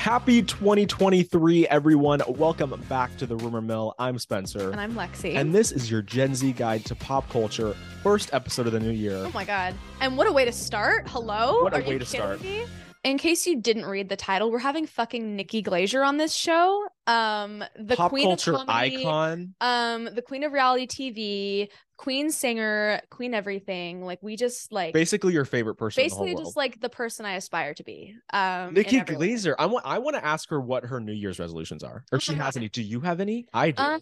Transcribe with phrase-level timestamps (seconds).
[0.00, 2.22] Happy 2023, everyone.
[2.26, 3.94] Welcome back to the Rumor Mill.
[3.98, 4.70] I'm Spencer.
[4.70, 5.34] And I'm Lexi.
[5.36, 8.92] And this is your Gen Z guide to pop culture, first episode of the new
[8.92, 9.16] year.
[9.16, 9.74] oh my God.
[10.00, 11.06] And what a way to start.
[11.06, 11.62] Hello?
[11.62, 12.40] What a Are way to start.
[12.40, 12.64] me?
[13.02, 16.86] In case you didn't read the title, we're having fucking Nikki Glaser on this show.
[17.06, 19.54] Um, the pop queen culture of comedy, icon.
[19.62, 24.02] um, the queen of reality TV, queen singer, queen everything.
[24.04, 26.62] Like we just like Basically, your favorite person basically in the whole just world.
[26.72, 28.14] like the person I aspire to be.
[28.34, 29.00] Um, Nikki.
[29.00, 29.56] Glaser.
[29.58, 29.86] I want.
[29.86, 32.58] I want to ask her what her New Year's resolutions are, or if she has
[32.58, 32.68] any.
[32.68, 33.46] Do you have any?
[33.54, 33.82] I do.
[33.82, 34.00] Um,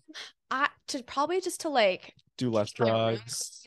[0.50, 3.57] I to probably just to like do less drugs.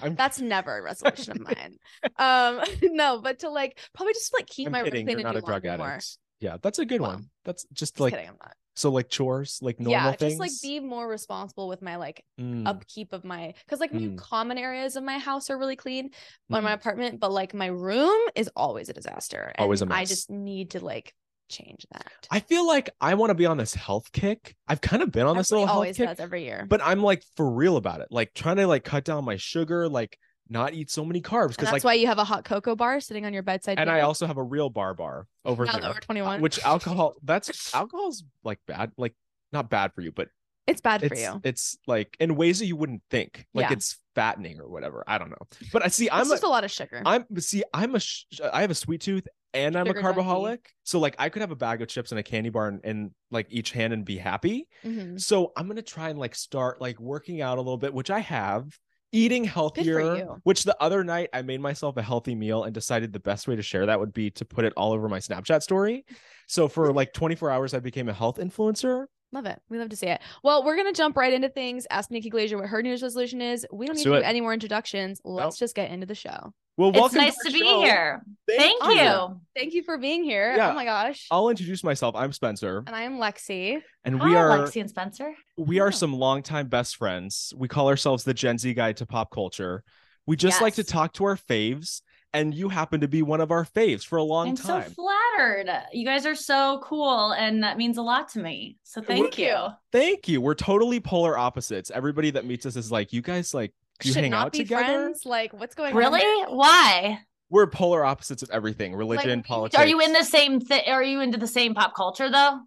[0.00, 1.76] I'm, That's never a resolution of mine.
[2.18, 5.06] Um, no, but to like probably just like keep I'm my kidding.
[5.06, 5.78] clean You're not a drug addict.
[5.78, 5.98] more.
[6.40, 7.30] Yeah, that's a good Well, one.
[7.44, 8.54] That's just Just like kidding, I'm not.
[8.76, 10.32] so like chores, like normal yeah, things.
[10.32, 14.00] just like be more responsible with my like Mm, upkeep of my because like my
[14.00, 14.16] Mm.
[14.16, 16.10] common areas of my house are really clean
[16.50, 16.74] or my mm.
[16.74, 19.52] apartment, but like my room is always a disaster.
[19.56, 19.96] And Always a mess.
[19.98, 21.12] I just need to like
[21.48, 22.06] change that.
[22.30, 24.56] I feel like I want to be on this health kick.
[24.66, 26.66] I've kind of been on this little health always kick, does every year.
[26.68, 28.08] but I'm like for real about it.
[28.10, 30.18] Like trying to like cut down my sugar, like
[30.48, 33.00] not eat so many carbs because that's like why you have a hot cocoa bar
[33.00, 33.78] sitting on your bedside.
[33.78, 35.90] and I also have a real bar bar over now there.
[35.90, 36.40] we're 21.
[36.40, 39.14] which alcohol that's alcohol's like bad like
[39.52, 40.28] not bad for you but
[40.68, 41.40] it's bad for you.
[41.44, 43.72] it's like in ways that you wouldn't think like Yeah.
[43.72, 46.64] it's fattening or whatever i don't know but i see i'm a, just a lot
[46.64, 47.02] of sugar.
[47.06, 50.70] i'm see i'm a sh- i have a sweet tooth and i'm Sugar a carboholic
[50.84, 53.14] so like i could have a bag of chips and a candy bar and, in
[53.30, 55.20] like each hand and be happy Mhm.
[55.20, 58.18] so i'm gonna try and like start like working out a little bit which i
[58.18, 58.64] have
[59.12, 63.20] eating healthier which the other night i made myself a healthy meal and decided the
[63.20, 66.04] best way to share that would be to put it all over my snapchat story
[66.46, 69.60] so for like 24 hours i became a health influencer Love it.
[69.68, 70.20] We love to see it.
[70.42, 71.86] Well, we're gonna jump right into things.
[71.90, 73.66] Ask Nikki Glaser what her New Year's resolution is.
[73.72, 74.20] We don't Let's need do to it.
[74.20, 75.20] do any more introductions.
[75.24, 76.54] Let's just get into the show.
[76.78, 77.80] well It's welcome nice our to be show.
[77.82, 78.22] here.
[78.48, 79.02] Thank, Thank you.
[79.02, 79.40] you.
[79.54, 80.52] Thank you for being here.
[80.54, 80.70] Oh yeah.
[80.70, 81.26] Oh my gosh.
[81.30, 83.82] i'll introduce myself i'm spencer and I am Lexi.
[84.04, 85.34] and we Hi, are Lexi and Spencer.
[85.58, 85.90] we are Oh.
[85.90, 87.52] some longtime best friends.
[87.56, 89.84] We call ourselves the Gen Z Guide to Pop Culture.
[90.26, 92.02] We just like to talk to our faves,
[92.32, 94.82] and you happen to be one of our faves for a long time.
[94.82, 95.70] I'm so flattered.
[95.92, 98.76] You guys are so cool, and that means a lot to me.
[98.82, 99.46] So thank Thank you.
[99.46, 99.66] you.
[99.92, 100.40] Thank you.
[100.40, 101.90] We're totally polar opposites.
[101.90, 104.52] Everybody that meets us is like, you guys like do you Should hang not out
[104.52, 104.84] be together?
[104.84, 105.22] friends.
[105.24, 105.98] Like, what's going on?
[105.98, 106.44] Really?
[106.54, 107.20] Why?
[107.50, 109.80] We're polar opposites of everything: religion, we- politics.
[109.82, 110.82] Are you in the same thing?
[110.86, 112.60] Are you into the same pop culture though?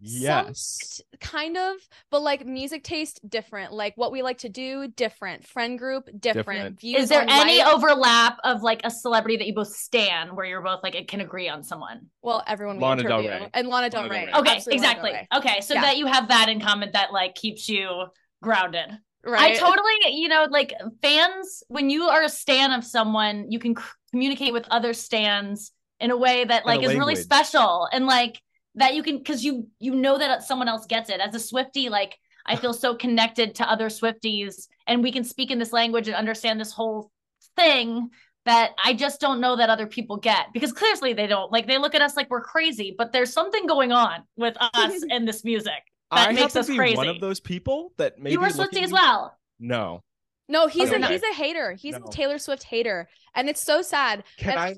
[0.00, 1.00] Yes.
[1.20, 1.76] Kind of,
[2.10, 3.72] but like music taste different.
[3.72, 5.46] Like what we like to do different.
[5.46, 6.46] Friend group different.
[6.46, 6.80] Different.
[6.80, 10.44] Views Is there any life- overlap of like a celebrity that you both stan where
[10.44, 12.06] you're both like it can agree on someone?
[12.22, 13.50] Well, everyone we Lana Del interview Rey.
[13.54, 14.26] and Lana Del Lana Del Rey.
[14.26, 14.38] Rey.
[14.40, 15.12] Okay, Absolutely exactly.
[15.12, 15.28] Rey.
[15.36, 15.80] Okay, so Yeah.
[15.82, 18.04] that you have that in common that like keeps you
[18.42, 18.90] grounded.
[19.24, 19.52] Right.
[19.52, 23.76] I totally, you know, like fans, when you are a stan of someone, you can
[23.76, 25.70] c- communicate with other stands
[26.00, 28.40] in a way that like is really special and like
[28.76, 31.20] that you can because you you know that someone else gets it.
[31.20, 35.50] As a Swifty, like I feel so connected to other Swifties and we can speak
[35.50, 37.10] in this language and understand this whole
[37.56, 38.10] thing
[38.44, 41.52] that I just don't know that other people get because clearly they don't.
[41.52, 45.04] Like they look at us like we're crazy, but there's something going on with us
[45.10, 45.72] and this music.
[46.10, 48.46] that I makes happen us to be one of those people that maybe you were
[48.46, 49.38] look Swifty at as you- well.
[49.60, 50.00] No.
[50.48, 51.00] No, he's Okay.
[51.00, 51.72] a he's a hater.
[51.74, 52.06] He's No.
[52.06, 54.24] a Taylor Swift hater, and it's so sad.
[54.38, 54.74] Can And I?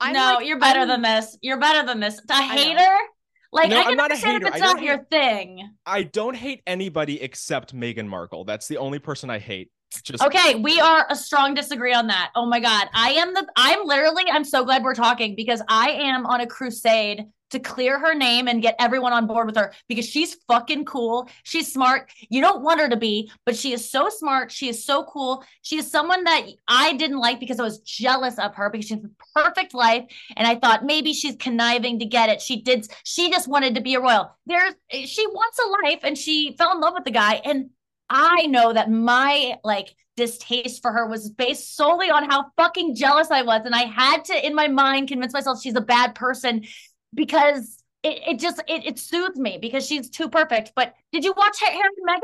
[0.00, 1.36] I'm no, like- you're better I'm- than this.
[1.42, 2.20] You're better than this.
[2.20, 2.48] A know.
[2.54, 2.96] hater?
[3.52, 4.46] Like No, I I'm can not a hater.
[4.46, 5.70] if it's not your thing.
[5.86, 8.44] I don't hate anybody except Meghan Markle.
[8.44, 9.70] That's the only person I hate.
[10.02, 12.30] Just Okay, we are a strong disagree on that.
[12.34, 12.88] Oh my god.
[12.92, 16.46] I am the I'm literally I'm so glad we're talking because I am on a
[16.46, 20.84] crusade to clear her name and get everyone on board with her because she's fucking
[20.84, 21.28] cool.
[21.44, 22.10] She's smart.
[22.28, 24.52] You don't want her to be, but she is so smart.
[24.52, 25.44] She is so cool.
[25.62, 28.94] She is someone that I didn't like because I was jealous of her because she
[28.94, 30.04] has a perfect life
[30.36, 32.42] and I thought maybe she's conniving to get it.
[32.42, 34.30] She did she just wanted to be a royal.
[34.46, 37.70] There's she wants a life and she fell in love with the guy and
[38.10, 43.30] I know that my like distaste for her was based solely on how fucking jealous
[43.30, 43.62] I was.
[43.64, 46.64] And I had to, in my mind, convince myself she's a bad person
[47.14, 50.72] because it, it just it, it soothed me because she's too perfect.
[50.74, 52.20] But did you watch Harry and Meghan?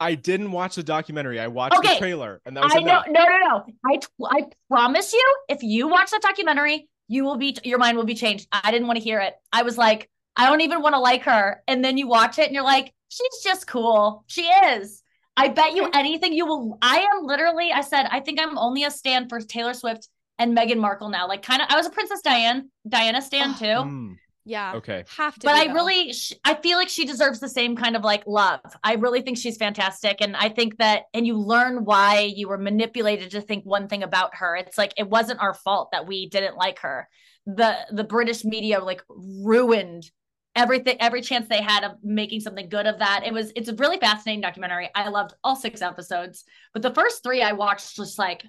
[0.00, 1.38] I didn't watch the documentary.
[1.38, 3.06] I watched the trailer, and that was I know, enough.
[3.08, 3.64] no, no, no.
[3.86, 8.04] I I promise you, if you watch that documentary, you will be your mind will
[8.04, 8.48] be changed.
[8.52, 9.34] I didn't want to hear it.
[9.52, 11.62] I was like, I don't even want to like her.
[11.68, 14.24] And then you watch it and you're like, she's just cool.
[14.26, 15.01] She is.
[15.36, 16.78] I bet you anything you will.
[16.82, 20.08] I am literally, I said, I think I'm only a stand for Taylor Swift
[20.38, 21.26] and Meghan Markle now.
[21.26, 23.64] Like, kind of, I was a Princess Diane, Diana stand too.
[23.64, 24.74] Mm, Yeah.
[24.74, 25.04] okay.
[25.16, 25.46] Have to.
[25.46, 25.74] But be, I though.
[25.74, 28.60] really, sh- I feel like she deserves the same kind of like love.
[28.84, 30.18] I really think she's fantastic.
[30.20, 34.02] And I think that, and you learn why you were manipulated to think one thing
[34.02, 34.56] about her.
[34.56, 37.08] It's like, it wasn't our fault that we didn't like her.
[37.46, 40.10] The, the British media like ruined
[40.54, 43.22] everything every chance they had of making something good of that.
[43.24, 44.90] It was it's a really fascinating documentary.
[44.94, 48.44] I loved all six episodes, but the first three I watched just like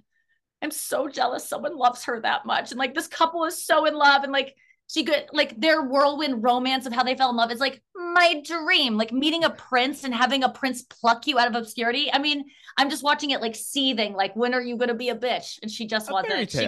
[0.62, 2.72] I'm so jealous someone loves her that much.
[2.72, 4.56] And like this couple is so in love and like
[4.90, 8.42] she could like their whirlwind romance of how they fell in love is like my
[8.46, 8.98] dream.
[8.98, 12.12] Like meeting a prince and having a prince pluck you out of obscurity.
[12.12, 12.44] I mean,
[12.78, 15.60] I'm just watching it like seething, like when are you gonna be a bitch?
[15.62, 16.52] And she just A wasn't.
[16.52, 16.66] She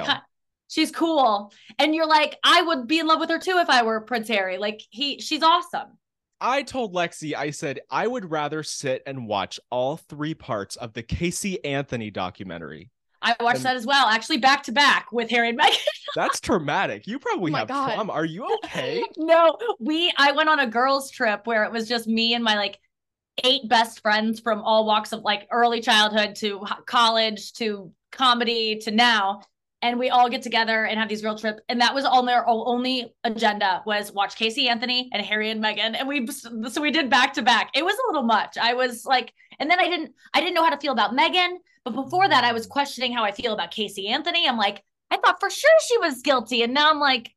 [0.69, 1.53] she's cool.
[1.79, 4.27] And you're like, I would be in love with her too if I were Prince
[4.27, 4.57] Harry.
[4.57, 5.97] Like he she's awesome.
[6.41, 10.93] I told Lexi, I said I would rather sit and watch all three parts of
[10.93, 12.91] the Casey Anthony documentary.
[13.21, 15.77] I watched And- that as well, actually back to back with Harry and Meghan.
[16.15, 17.07] That's traumatic.
[17.07, 17.93] You probably Oh have God.
[17.95, 18.13] trauma.
[18.13, 19.03] Are you okay?
[19.17, 22.55] no, we I went on a girls trip where it was just me and my
[22.55, 22.77] like
[23.43, 28.91] eight best friends from all walks of like early childhood to college to comedy to
[28.91, 29.41] now
[29.85, 32.43] and we all get together and have these girl trip and that was on their
[32.47, 37.09] only agenda was watch Casey Anthony and Harry and Meghan and we so we did
[37.09, 40.13] back to back it was a little much I was like and then I didn't
[40.33, 43.23] I didn't know how to feel about Meghan but before that I was questioning how
[43.23, 46.73] I feel about Casey Anthony I'm like I thought for sure she was guilty and
[46.73, 47.31] now I'm like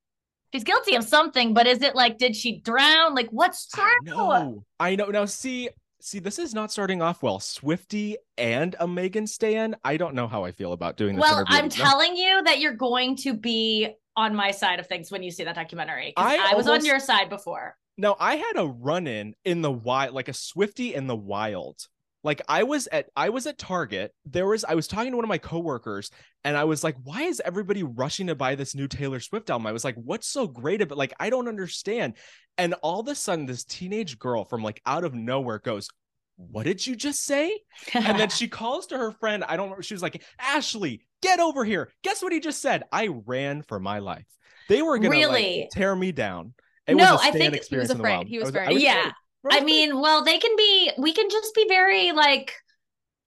[0.53, 3.15] she's guilty of something, but is it like, did she drown?
[3.15, 3.85] Like, what's true?
[3.85, 4.65] I know.
[4.81, 5.07] I know.
[5.07, 5.69] Now, see,
[6.01, 7.41] see, this is not starting off well.
[7.41, 9.77] Swifty and a Meghan Stan.
[9.85, 11.23] I don't know how I feel about doing this.
[11.23, 11.45] Well.
[11.49, 11.71] I'm No.
[11.71, 15.45] telling you that you're going to be on my side of things when you see
[15.45, 16.13] that documentary.
[16.17, 17.77] I I, was on your side before.
[17.97, 21.87] No, I had a run in in the wild, like a Swifty in the wild.
[22.29, 24.13] Like I was at I was at Target.
[24.27, 26.11] There was I was talking to one of my coworkers
[26.45, 29.67] and I was like, why is everybody rushing to buy this new Taylor Swift album?
[29.67, 32.19] I was like, what's so great about like I don't understand.
[32.59, 35.89] And all of a sudden this teenage girl from like out of nowhere goes,
[36.37, 37.51] What did you just say?
[37.95, 39.43] And then she calls to her friend.
[39.43, 39.83] I don't remember.
[39.83, 41.91] She was like, Ashley, get over here.
[42.05, 42.83] Guess what he just said?
[42.93, 44.27] I ran for my life.
[44.69, 46.53] They were gonna like, tear me down.
[46.87, 48.29] It No, was a I think he was afraid.
[48.29, 48.99] He was very Yeah.
[48.99, 49.13] afraid.
[49.51, 52.55] I mean, well, they can be, we can just be very like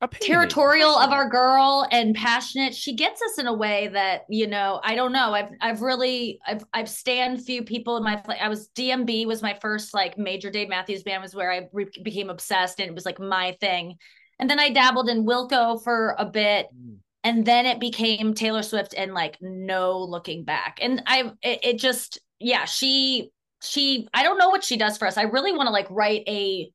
[0.04, 0.28] Opinionated.
[0.56, 2.74] territorial of our girl and passionate.
[2.74, 5.34] She gets us in a way that, you know, I don't know.
[5.34, 8.20] I've, I've really, I've, I've stand few people in my.
[8.42, 11.86] I was DMB was my first like major Dave Matthews band was where I re-
[12.04, 13.98] became obsessed and it was like my thing.
[14.40, 16.98] And then I dabbled in Wilco for a bit Mm.
[17.24, 20.80] and then it became Taylor Swift and like no looking back.
[20.82, 23.30] And I it, it just yeah, she
[23.64, 25.18] she I don't know what she does for us.
[25.18, 26.72] I really want to like write a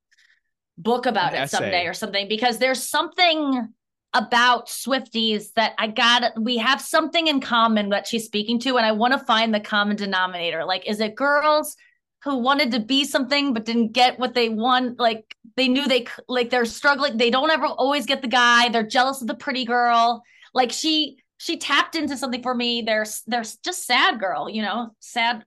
[0.77, 3.69] book about An it someday or something because there's something
[4.13, 8.85] about Swifties that I got we have something in common that she's speaking to and
[8.85, 10.65] I want to find the common denominator.
[10.65, 11.75] Like is it girls
[12.23, 16.07] who wanted to be something but didn't get what they want like they knew they
[16.27, 19.65] like they're struggling they don't ever always get the guy they're jealous of the pretty
[19.65, 20.23] girl
[20.53, 24.89] like she she tapped into something for me there's there's just sad girl you know
[24.99, 25.43] sad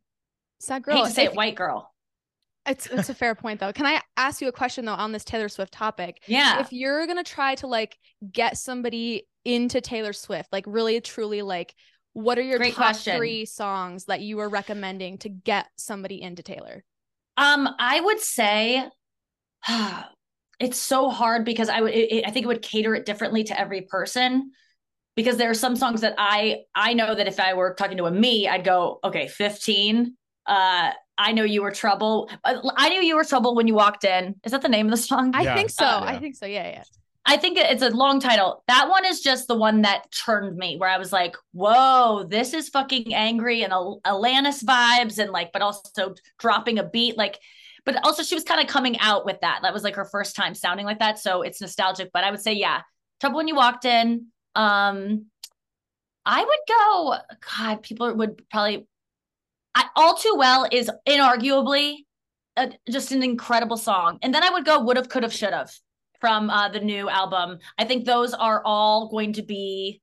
[0.61, 0.97] Sad I girl.
[0.97, 1.93] hate to say if- it white girl
[2.67, 3.73] It's it's a fair point though.
[3.73, 6.23] Can I ask you a question though on this Taylor Swift topic?
[6.29, 7.99] yeah If you're gonna try to like
[8.31, 11.75] get somebody into Taylor Swift, like really truly like
[12.13, 13.17] what are your Great top question.
[13.17, 16.85] three songs that you are recommending to get somebody into Taylor?
[17.37, 18.85] um i would say
[20.59, 23.59] it's so hard because i would it- i think it would cater it differently to
[23.59, 24.51] every person
[25.17, 28.05] because there are some songs that i i know that if i were talking to
[28.07, 30.17] a me i'd go okay 15
[30.47, 34.05] uh i know you were trouble Uh, i knew you were trouble when you walked
[34.05, 35.85] in is that the name of the song I think so.
[35.85, 36.47] Uh, I think so.
[36.47, 36.83] Yeah, yeah.
[37.27, 38.65] I think it's a long title.
[38.67, 42.55] That one is just the one that turned me, where I was like, "Whoa, this
[42.55, 47.39] is fucking angry and Al- Alanis vibes, and like, but also dropping a beat, like."
[47.85, 49.61] But also, she was kind of coming out with that.
[49.63, 52.11] That was like her first time sounding like that, so it's nostalgic.
[52.13, 52.81] But I would say, yeah,
[53.21, 55.27] "Trouble When You Walked In." Um,
[56.25, 57.17] I would go.
[57.59, 58.87] God, people would probably.
[59.75, 61.99] I, All Too Well is inarguably
[62.57, 64.81] a, just an incredible song, and then I would go.
[64.83, 65.71] Would have, could have, should have
[66.21, 67.59] from uh, the new album.
[67.79, 70.01] I think those are all going to be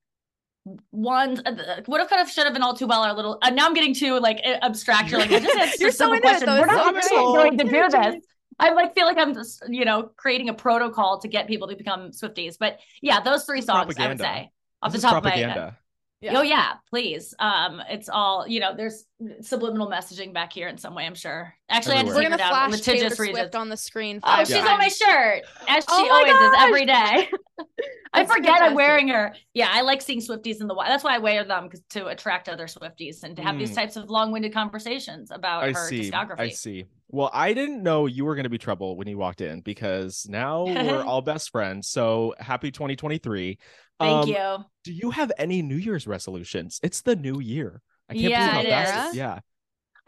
[0.90, 1.40] ones.
[1.44, 3.38] Uh, would have, could have, should have, and all too well are a little.
[3.42, 5.10] Uh, now I'm getting too like abstract.
[5.10, 6.46] You're like, I just answered You're a so simple into it, question.
[6.46, 6.60] though.
[6.60, 7.34] We're It's not so actually great.
[7.34, 8.24] going to do this.
[8.60, 11.76] I like feel like I'm just you know creating a protocol to get people to
[11.76, 12.56] become Swifties.
[12.58, 14.50] But yeah, those three songs I would say
[14.82, 15.74] off This the is top of my head.
[16.20, 16.32] Propaganda.
[16.32, 16.38] Yeah.
[16.38, 17.34] Oh yeah, please.
[17.38, 18.74] Um, it's all you know.
[18.76, 19.04] There's
[19.40, 21.06] subliminal messaging back here in some way.
[21.06, 21.52] I'm sure.
[21.68, 22.30] Actually, I had to Everywhere.
[22.30, 22.70] We're gonna her down.
[22.70, 24.20] flash Taylor Swift on the screen.
[24.22, 27.28] Oh, five she's on my shirt, as she Oh my always is every day.
[28.14, 29.34] I That's forget I'm wearing her.
[29.52, 30.90] Yeah, I like seeing Swifties in the wild.
[30.90, 33.74] That's why I wear them 'cause- to attract other Swifties and to have these Mm.
[33.74, 36.10] types of long-winded conversations about I her see.
[36.10, 36.40] discography.
[36.40, 36.86] I see.
[37.10, 40.26] Well, I didn't know you were going to be trouble when you walked in because
[40.28, 41.88] now we're all best friends.
[41.88, 43.58] So happy 2023.
[43.98, 44.64] Thank Um, you.
[44.84, 46.80] Do you have any New Year's resolutions?
[46.82, 47.82] It's the new year.
[48.08, 49.16] I can't Yeah, believe it how fast is.
[49.16, 49.40] Yeah.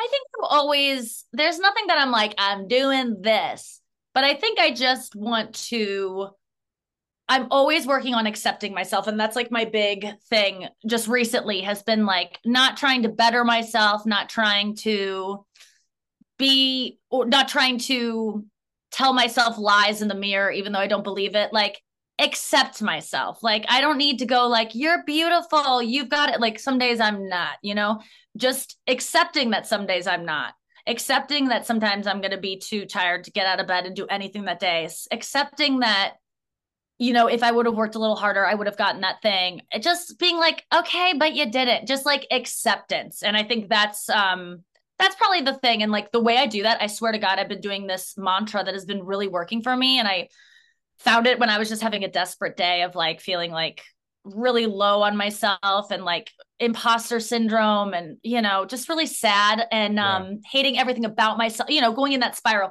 [0.00, 3.80] I think I'm always there's nothing that I'm like I'm doing this,
[4.14, 6.28] but I think I just want to
[7.28, 11.82] I'm always working on accepting myself and that's like my big thing just recently has
[11.82, 15.44] been like not trying to better myself, not trying to
[16.38, 18.44] be or not trying to
[18.90, 21.52] tell myself lies in the mirror even though I don't believe it.
[21.52, 21.80] Like
[22.20, 23.42] accept myself.
[23.42, 26.40] Like I don't need to go like you're beautiful, you've got it.
[26.40, 28.00] Like some days I'm not, you know?
[28.36, 30.54] Just accepting that some days I'm not.
[30.86, 33.96] Accepting that sometimes I'm going to be too tired to get out of bed and
[33.96, 34.88] do anything that day.
[35.10, 36.14] Accepting that
[36.98, 39.22] you know, if I would have worked a little harder, I would have gotten that
[39.22, 39.62] thing.
[39.80, 41.86] Just being like, okay, but you did it.
[41.86, 43.22] Just like acceptance.
[43.22, 44.64] And I think that's um
[44.98, 45.82] that's probably the thing.
[45.82, 48.14] And like the way I do that, I swear to God, I've been doing this
[48.18, 49.98] mantra that has been really working for me.
[49.98, 50.28] And I
[51.00, 53.82] found it when I was just having a desperate day of like feeling like
[54.24, 59.94] really low on myself and like imposter syndrome and you know just really sad and
[59.94, 60.16] yeah.
[60.16, 62.70] um hating everything about myself you know going in that spiral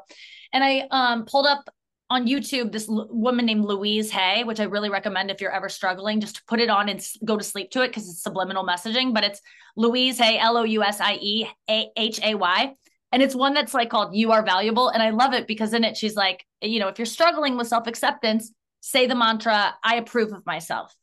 [0.54, 1.68] and i um pulled up
[2.12, 5.70] on YouTube this l- woman named Louise Hay, which I really recommend if you're ever
[5.70, 8.24] struggling, just to put it on and s- go to sleep to it because it's
[8.24, 9.14] subliminal messaging.
[9.14, 9.42] But it's
[9.76, 12.76] Louise Hay, L O U S I E H A Y.
[13.12, 14.89] And it's one that's like called You Are Valuable.
[14.89, 17.68] And I love it because in it, she's like, you know, if you're struggling with
[17.68, 18.51] self acceptance,
[18.82, 20.96] say the mantra, I approve of myself.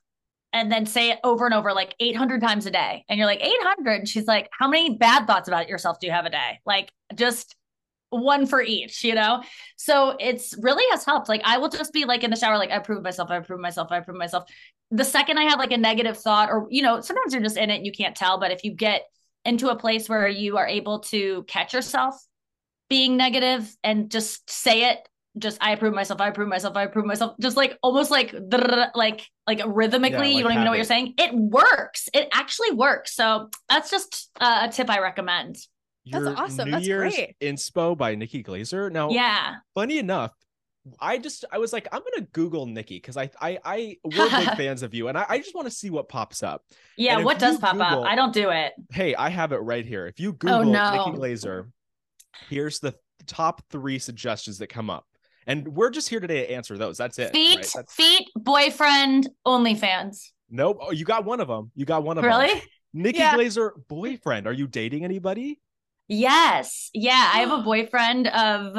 [0.52, 3.04] And then say it over and over like 800 times a day.
[3.08, 3.92] And you're like, 800.
[4.00, 6.60] And she's like, how many bad thoughts about yourself do you have a day?
[6.64, 7.56] Like, just
[8.10, 9.42] one for each, you know?
[9.76, 11.28] So it's really has helped.
[11.28, 13.60] Like I will just be like in the shower, like I prove myself, I prove
[13.60, 14.44] myself, I prove myself.
[14.90, 17.70] The second I have like a negative thought, or you know, sometimes you're just in
[17.70, 19.02] it and you can't tell, but if you get
[19.46, 22.14] into a place where you are able to catch yourself
[22.88, 24.98] being negative and just say it
[25.38, 28.34] just I approve myself, I approve myself, I approve myself, just like almost like
[28.94, 31.14] like like rhythmically, yeah, like you don't even know what you're saying.
[31.18, 32.08] It works.
[32.14, 33.14] It actually works.
[33.14, 35.56] So that's just uh, a tip I recommend.
[36.06, 36.66] That's awesome.
[36.66, 37.36] New That's Year's great.
[37.40, 38.90] Inspo by Nikki Glaser.
[38.90, 39.56] Now, yeah.
[39.74, 40.32] Funny enough,
[41.00, 44.48] I just I was like, I'm gonna Google Nikki because I I I we're big
[44.56, 46.62] fans of you, and I, I just want to see what pops up.
[46.96, 48.06] Yeah, what does pop Google, up?
[48.06, 48.72] I don't do it.
[48.90, 50.06] Hey, I have it right here.
[50.06, 51.04] If you oh, Google oh, no.
[51.06, 51.70] Nikki Glaser,
[52.48, 52.94] here's the
[53.26, 55.06] top three suggestions that come up.
[55.46, 56.96] And we're just here today to answer those.
[56.96, 57.32] That's it.
[57.32, 57.70] Feet, right?
[57.74, 57.94] That's...
[57.94, 60.30] feet, boyfriend, OnlyFans.
[60.50, 60.78] Nope.
[60.80, 61.70] Oh, you got one of them.
[61.74, 62.48] You got one of really?
[62.48, 62.56] them.
[62.56, 62.68] Really?
[62.94, 63.34] Nikki yeah.
[63.34, 64.46] Glaser, boyfriend.
[64.46, 65.60] Are you dating anybody?
[66.08, 66.90] Yes.
[66.92, 67.30] Yeah.
[67.32, 68.76] I have a boyfriend of,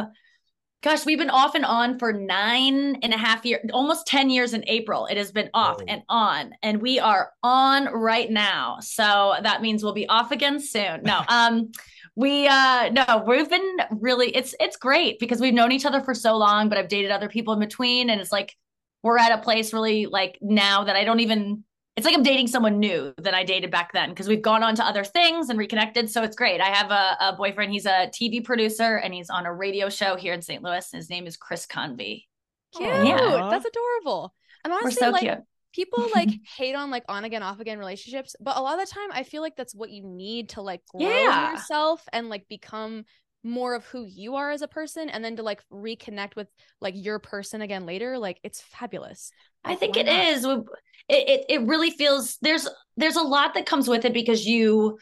[0.84, 4.54] gosh, we've been off and on for nine and a half years, almost 10 years
[4.54, 5.06] in April.
[5.08, 5.86] It has been off oh.
[5.88, 8.78] and on, and we are on right now.
[8.82, 11.04] So that means we'll be off again soon.
[11.04, 11.72] No, um,
[12.18, 16.16] we uh no we've been really it's it's great because we've known each other for
[16.16, 18.56] so long but i've dated other people in between and it's like
[19.04, 21.64] we're at a place really like now that i don't even
[21.98, 24.76] it's like I'm dating someone new that I dated back then because we've gone on
[24.76, 26.12] to other things and reconnected.
[26.12, 26.62] So it's great.
[26.62, 27.72] I have a, a, boyfriend.
[27.72, 30.62] He's a TV producer and he's on a radio show here in St.
[30.62, 30.88] Louis.
[30.92, 32.28] His name is Chris Convery.
[32.76, 32.88] Cute.
[32.88, 33.48] Yeah.
[33.50, 34.36] That's adorable.
[34.64, 35.40] And honestly, We're so like, cute.
[35.74, 38.94] people like hate on like on again, off again relationships, but a lot of the
[38.94, 41.54] time I feel like that's what you need to like grow yeah.
[41.54, 43.06] yourself and like become
[43.44, 46.48] more of who you are as a person and then to like reconnect with
[46.82, 49.32] like your person again later like it's fabulous
[49.64, 50.26] i think it not?
[50.26, 50.46] is.
[50.46, 50.66] it,
[51.08, 52.68] it it really feels there's
[52.98, 54.98] there's a lot that comes with it because you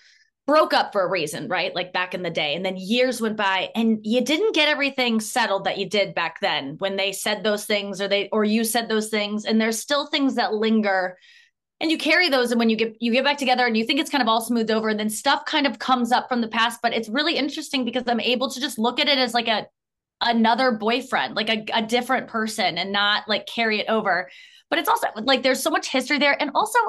[0.46, 3.36] broke up for a reason right like back in the day and then years went
[3.36, 7.44] by and you didn't get everything settled that you did back then when they said
[7.44, 11.18] those things or they or you said those things and there's still things that linger
[11.82, 14.00] and you carry those and when you get you get back together and you think
[14.00, 16.48] it's kind of all smoothed over and then stuff kind of comes up from the
[16.48, 19.48] past but it's really interesting because i'm able to just look at it as like
[19.48, 19.67] a
[20.22, 24.29] another boyfriend like a, a different person and not like carry it over.
[24.70, 26.79] But it's also like there's so much history there and also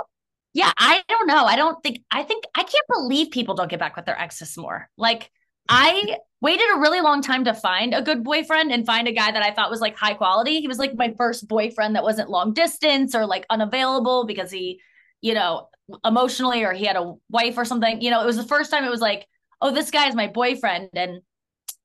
[0.55, 1.45] yeah i don't know.
[1.45, 4.57] I don't think i think i can't believe people don't get back with their exes
[4.57, 4.89] more.
[4.97, 5.31] Like
[5.69, 9.33] I waited a really long time to find a good boyfriend and find a guy
[9.33, 10.61] that I thought was like high quality.
[10.61, 14.81] He was like my first boyfriend that wasn't long distance or like unavailable because he,
[15.23, 15.69] you know,
[16.05, 18.01] emotionally or he had a wife or something.
[18.01, 19.27] You know, it was the first time it was like,
[19.63, 20.91] oh, this guy is my boyfriend.
[20.95, 21.23] And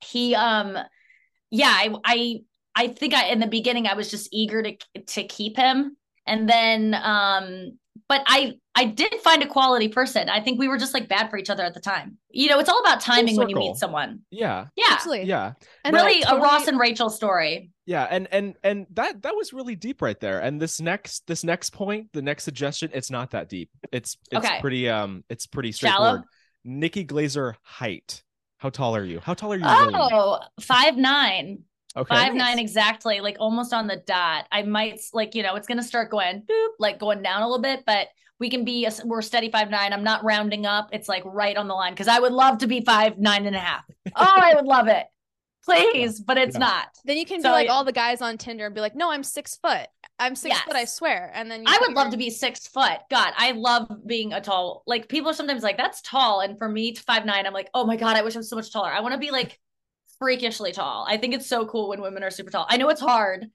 [0.00, 0.76] he um
[1.50, 2.40] yeah, I I
[2.74, 4.76] I think I in the beginning I was just eager to
[5.08, 5.96] to keep him.
[6.26, 10.30] And then um but I I did find a quality person.
[10.30, 12.16] I think we were just like bad for each other at the time.
[12.30, 14.20] You know, it's all about timing when you meet someone.
[14.30, 14.66] Yeah.
[14.76, 14.86] Yeah.
[14.90, 15.26] Absolutely.
[15.26, 15.52] Yeah.
[15.84, 16.40] And really totally...
[16.40, 17.70] a Ross and Rachel story.
[17.84, 20.38] Yeah, and and and that that was really deep right there.
[20.38, 23.70] And this next this next point, the next suggestion, it's not that deep.
[23.90, 24.60] It's it's okay.
[24.60, 26.20] pretty um it's pretty straightforward.
[26.20, 26.24] Shallow?
[26.64, 28.22] Nikki Glaser height.
[28.58, 29.18] How tall are you?
[29.18, 29.64] How tall are you?
[29.66, 30.40] Oh, really?
[30.60, 31.64] five nine.
[31.96, 32.14] Okay.
[32.14, 34.46] Five nine exactly, like almost on the dot.
[34.52, 37.60] I might like, you know, it's gonna start going boop, like going down a little
[37.60, 38.06] bit, but
[38.42, 39.92] we can be a, we're steady five nine.
[39.92, 40.88] I'm not rounding up.
[40.92, 43.54] It's like right on the line because I would love to be five nine and
[43.54, 43.84] a half.
[44.06, 45.06] Oh, I would love it.
[45.64, 46.58] Please, but it's Yeah.
[46.58, 46.88] not.
[47.04, 49.12] Then you can So, be like all the guys on Tinder and be like, "No,
[49.12, 49.86] I'm six foot.
[50.18, 50.74] I'm six foot.
[50.74, 52.98] I swear." And then you I put would love to be six foot.
[53.10, 54.82] God, I love being a tall.
[54.88, 56.40] Like people are sometimes like, that's tall.
[56.40, 58.56] And for me, five nine, I'm like, oh my God, I wish I was so
[58.56, 58.90] much taller.
[58.90, 59.60] I want to be like
[60.18, 61.06] freakishly tall.
[61.08, 62.66] I think it's so cool when women are super tall.
[62.68, 63.46] I know it's hard.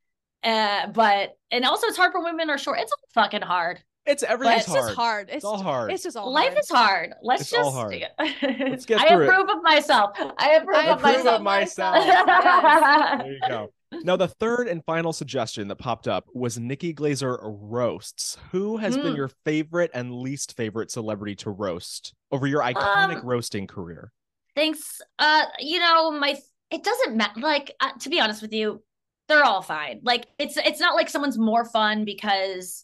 [0.44, 2.80] Uh, but and also it's hard for women are short.
[2.80, 3.82] It's fucking hard.
[4.08, 4.84] It's everything's It's hard.
[4.86, 5.28] just hard.
[5.30, 5.92] It's, It's all hard.
[5.92, 6.60] It's just all Life hard.
[6.60, 7.14] is hard.
[7.22, 7.94] Let's It's just all hard.
[8.42, 9.30] Let's get I through it.
[9.30, 10.12] approve of myself.
[10.38, 12.06] I approve I of approve of myself.
[12.08, 13.20] myself.
[13.24, 13.74] There you go.
[14.04, 18.38] Now, the third and final suggestion that popped up was Nikki Glaser roasts.
[18.52, 19.16] Who has been Hmm.
[19.16, 24.12] your favorite and least favorite celebrity to roast over your iconic Um, roasting career?
[24.58, 25.00] Thanks.
[25.20, 26.38] Uh, you know, my
[26.70, 27.40] it doesn't matter.
[27.40, 28.84] Like, uh, to be honest with you,
[29.30, 30.02] they're all fine.
[30.04, 32.84] Like, it's it's not like someone's more fun because.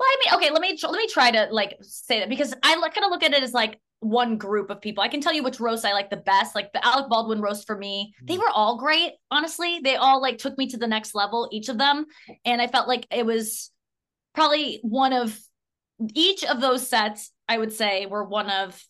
[0.00, 0.50] Well, I mean, okay.
[0.50, 3.22] Let me tr- let me try to like say that because I kind of look
[3.22, 5.04] at it as like one group of people.
[5.04, 6.54] I can tell you which roast I like the best.
[6.54, 8.38] Like the Alec Baldwin roast for me, they Mm.
[8.38, 9.12] were all great.
[9.30, 12.06] Honestly, they all like took me to the next level, each of them,
[12.46, 13.70] and I felt like it was
[14.34, 15.38] probably one of
[16.14, 17.30] each of those sets.
[17.46, 18.82] I would say were one of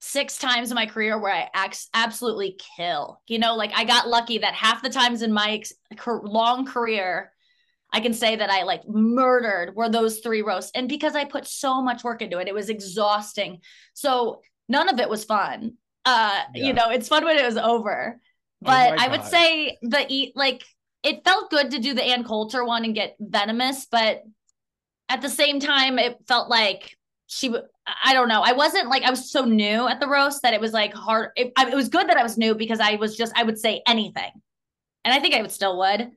[0.00, 3.22] six times in my career where I ax- absolutely kill.
[3.26, 5.72] You know, like I got lucky that half the times in my ex-
[6.06, 7.32] long career,
[7.94, 10.72] I can say that I like murdered were those three roasts.
[10.74, 13.60] And because I put so much work into it, it was exhausting.
[13.94, 15.74] So none of it was fun.
[16.04, 16.66] Uh, Yeah.
[16.66, 18.20] you know, it's fun when it was over.
[18.20, 18.20] Oh
[18.60, 20.64] But my I would say the eat like
[21.02, 24.22] it felt good to do the Ann Coulter one and get venomous, but
[25.08, 26.96] at the same time, it felt like
[27.26, 27.66] she w-
[28.04, 28.42] I don't know.
[28.42, 31.30] I wasn't like I was so new at the roast that it was like hard.
[31.36, 33.58] It, I, it was good that I was new because I was just I would
[33.58, 34.30] say anything,
[35.04, 36.10] and I think I would still would.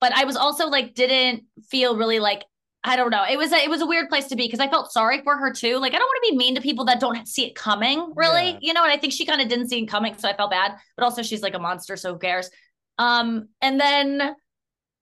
[0.00, 2.44] But I was also like didn't feel really like
[2.84, 3.24] I don't know.
[3.28, 5.36] It was a, it was a weird place to be because I felt sorry for
[5.36, 5.78] her too.
[5.78, 8.50] Like I don't want to be mean to people that don't see it coming, really.
[8.52, 8.58] Yeah.
[8.60, 10.52] You know, and I think she kind of didn't see it coming, so I felt
[10.52, 10.76] bad.
[10.96, 12.50] But also, she's like a monster, so who cares?
[12.96, 14.34] Um, and then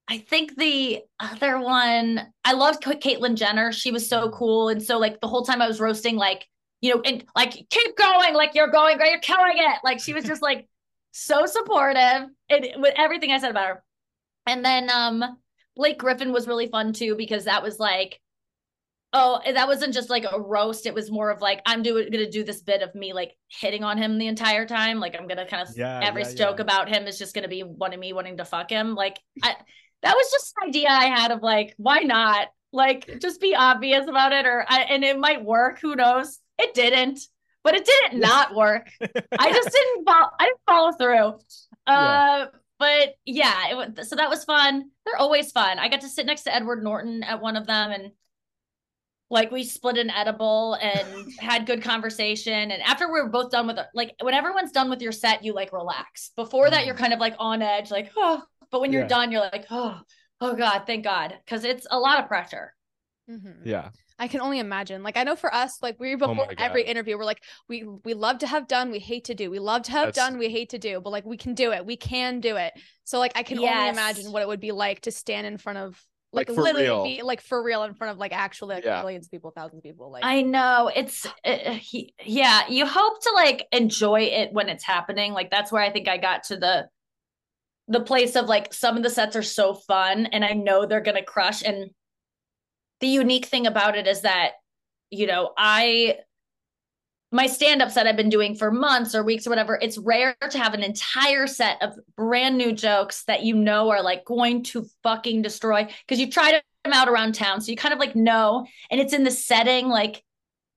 [0.09, 3.73] I think the other one, I loved Ca- Caitlyn Jenner.
[3.73, 4.69] She was so cool.
[4.69, 6.47] And so, like, the whole time I was roasting, like,
[6.81, 9.79] you know, and like, keep going, like, you're going great, you're killing it.
[9.83, 10.69] Like, she was just like
[11.11, 13.83] so supportive and with everything I said about her.
[14.47, 15.39] And then, um,
[15.75, 18.21] Blake Griffin was really fun too, because that was like,
[19.13, 20.87] oh, that wasn't just like a roast.
[20.87, 23.85] It was more of like, I'm doing, gonna do this bit of me like hitting
[23.85, 25.01] on him the entire time.
[25.01, 26.65] Like, I'm gonna kind of, Yeah, every yeah, joke yeah.
[26.65, 28.95] about him is just gonna be wanting me wanting to fuck him.
[28.95, 29.55] Like, I,
[30.03, 32.49] that was just an idea I had of like, why not?
[32.73, 35.79] Like, just be obvious about it, or I, and it might work.
[35.81, 36.39] Who knows?
[36.59, 37.21] It didn't,
[37.65, 38.89] but it didn't not work.
[39.01, 40.29] I just didn't follow.
[40.39, 41.39] I didn't follow through.
[41.89, 42.47] Uh,
[42.79, 44.91] but yeah, it, so that was fun.
[45.05, 45.79] They're always fun.
[45.79, 48.13] I got to sit next to Edward Norton at one of them, and
[49.29, 51.07] like we split an edible and
[51.39, 52.71] had good conversation.
[52.71, 55.45] And after we were both done with it, like when everyone's done with your set,
[55.45, 56.31] you like relax.
[56.37, 58.43] Before that, you're kind of like on edge, like oh.
[58.71, 59.09] But when you're Yeah.
[59.09, 60.01] done, you're like oh,
[60.41, 62.75] oh god, thank God, because it's a lot of pressure.
[63.31, 63.65] Mhm.
[63.65, 63.91] Yeah.
[64.19, 65.03] I can only imagine.
[65.03, 67.85] Like I know for us, like we Oh before my every interview, we're like, we
[68.05, 69.51] we love to have done, we hate to do.
[69.51, 71.01] We love to have That's- done, we hate to do.
[71.01, 71.85] But like we can do it.
[71.85, 72.73] We can do it.
[73.05, 75.79] So like I can only imagine what it would be like to stand in front
[75.79, 76.03] of
[76.33, 77.05] like, Like, literally real.
[77.05, 79.01] be like for real in front of like actually like Yeah.
[79.01, 80.11] millions of people, thousands of people.
[80.11, 82.63] Like I know it's uh, he, yeah.
[82.69, 85.33] You hope to like enjoy it when it's happening.
[85.35, 86.89] Like that's where I think I got to the
[87.89, 91.01] the place of like some of the sets are so fun and I know they're
[91.01, 91.63] gonna crush.
[91.63, 91.91] And
[93.01, 94.53] the unique thing about it is that
[95.11, 96.19] you know I
[97.33, 100.59] my stand-up set I've been doing for months or weeks or whatever, it's rare to
[100.59, 104.87] have an entire set of brand new jokes that you know are like going to
[105.03, 107.61] fucking destroy because you tried them out around town.
[107.61, 110.23] So you kind of like know, and it's in the setting, like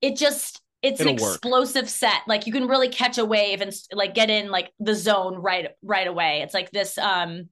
[0.01, 1.43] it just it's an It'll work.
[1.43, 2.21] explosive set.
[2.27, 5.69] Like you can really catch a wave and like get in like the zone right
[5.83, 6.41] right away.
[6.41, 7.49] It's like this um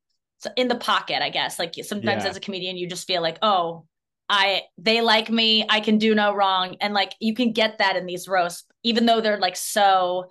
[0.56, 1.60] in the pocket, I guess.
[1.60, 2.30] Like sometimes Yeah.
[2.30, 3.86] as a comedian, you just feel like, oh,
[4.30, 6.76] I they like me, I can do no wrong.
[6.82, 10.26] And like you can get that in these roasts, even though they're like so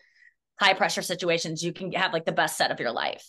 [0.60, 3.24] high pressure situations, you can have like the best set of your life.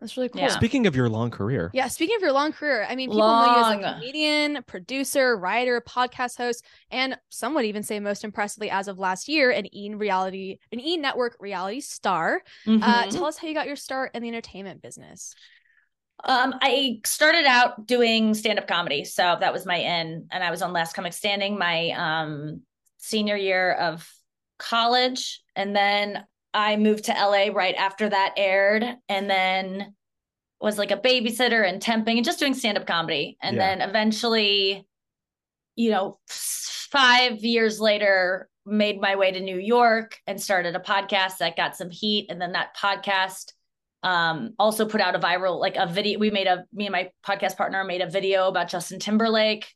[0.00, 0.40] that's really cool.
[0.42, 0.48] Yeah.
[0.48, 3.44] Speaking of your long career, Yeah, speaking of your long career, I mean, people know
[3.44, 8.68] you as a comedian, producer, writer, podcast host, and some would even say most impressively
[8.68, 12.42] as of last year, an E reality, an E Network reality star.
[12.66, 13.10] Uh, Mhm.
[13.10, 15.34] tell us how you got your start in the entertainment business.
[16.24, 20.62] Um, I started out doing stand-up comedy, so that was my in, and I was
[20.62, 22.62] on Last Comic Standing my um
[22.98, 24.08] senior year of
[24.58, 29.94] college, and then I moved to LA right after that aired, and then
[30.60, 33.76] was like a babysitter and temping and just doing stand-up comedy, and Yeah.
[33.76, 34.86] then eventually
[35.74, 41.38] you know, five years later, made my way to New York and started a podcast
[41.38, 42.26] that got some heat.
[42.28, 43.54] And then that podcast
[44.02, 47.08] um also put out a viral like a video we made a me and my
[47.24, 49.66] podcast partner made a video about Justin Timberlake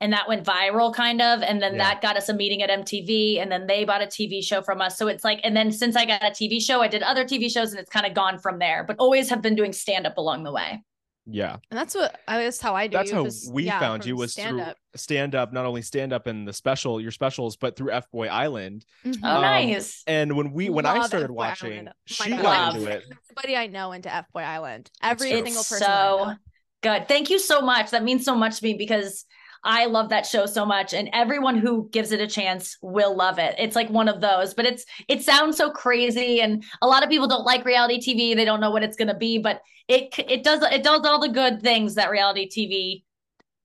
[0.00, 1.78] and that went viral kind of and then yeah.
[1.78, 4.80] that got us a meeting at MTV and then they bought a TV show from
[4.80, 7.24] us so it's like and then since I got a TV show I did other
[7.24, 10.06] TV shows and it's kind of gone from there but always have been doing stand
[10.06, 10.82] up along the way
[11.30, 11.56] yeah.
[11.70, 12.96] And that's what I that's how I do.
[12.96, 14.76] That's how we yeah, found you was stand through up.
[14.96, 18.28] stand up, not only stand up in the special, your specials, but through F Boy
[18.28, 18.84] Island.
[19.04, 19.24] Mm-hmm.
[19.24, 20.02] Oh, um, nice.
[20.06, 21.88] And when we when Love I started F-Boy watching, Island.
[21.90, 22.76] Oh she got Love.
[22.76, 23.04] into it.
[23.30, 24.90] Everybody I know into F Boy Island.
[25.02, 25.78] Every single person.
[25.78, 26.34] So
[26.82, 27.08] good.
[27.08, 27.90] Thank you so much.
[27.90, 29.24] That means so much to me because
[29.62, 33.38] I love that show so much and everyone who gives it a chance will love
[33.38, 33.54] it.
[33.58, 37.10] It's like one of those, but it's it sounds so crazy and a lot of
[37.10, 38.34] people don't like reality TV.
[38.34, 41.20] They don't know what it's going to be, but it it does it does all
[41.20, 43.02] the good things that reality TV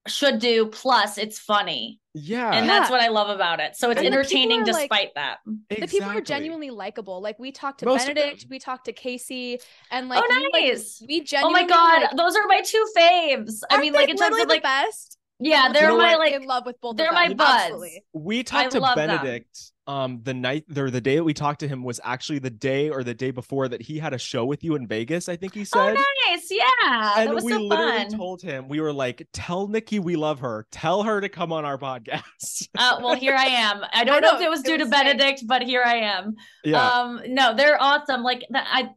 [0.07, 1.99] should do plus it's funny.
[2.13, 2.51] Yeah.
[2.51, 2.79] And yeah.
[2.79, 3.75] that's what I love about it.
[3.75, 5.39] So it's and entertaining despite like, that.
[5.69, 5.85] Exactly.
[5.85, 7.21] The people are genuinely likable.
[7.21, 9.59] Like we talked to Most Benedict, we talked to Casey,
[9.91, 11.01] and oh, like oh, nice.
[11.01, 13.61] we, like, we genuinely Oh my god, like, those are my two faves.
[13.69, 15.17] I mean, like in terms of like best.
[15.39, 16.95] Yeah, they're you know my like in love with both.
[16.95, 17.85] They're my buds.
[18.13, 19.53] We talked I to Benedict.
[19.53, 19.74] Them.
[19.87, 22.89] Um, the night or the day that we talked to him was actually the day
[22.89, 25.29] or the day before that he had a show with you in Vegas.
[25.29, 25.95] I think he oh, said.
[25.97, 27.13] Oh, nice, yeah.
[27.17, 28.09] And we so literally fun.
[28.09, 30.65] told him we were like, "Tell Nikki we love her.
[30.71, 33.83] Tell her to come on our podcast." uh, well, here I am.
[33.93, 35.83] I don't I know, know, if it was due it was to Benedict, but here
[35.85, 36.35] I am.
[36.63, 36.87] Yeah.
[36.87, 38.23] Um, no, they're awesome.
[38.23, 38.89] Like that, I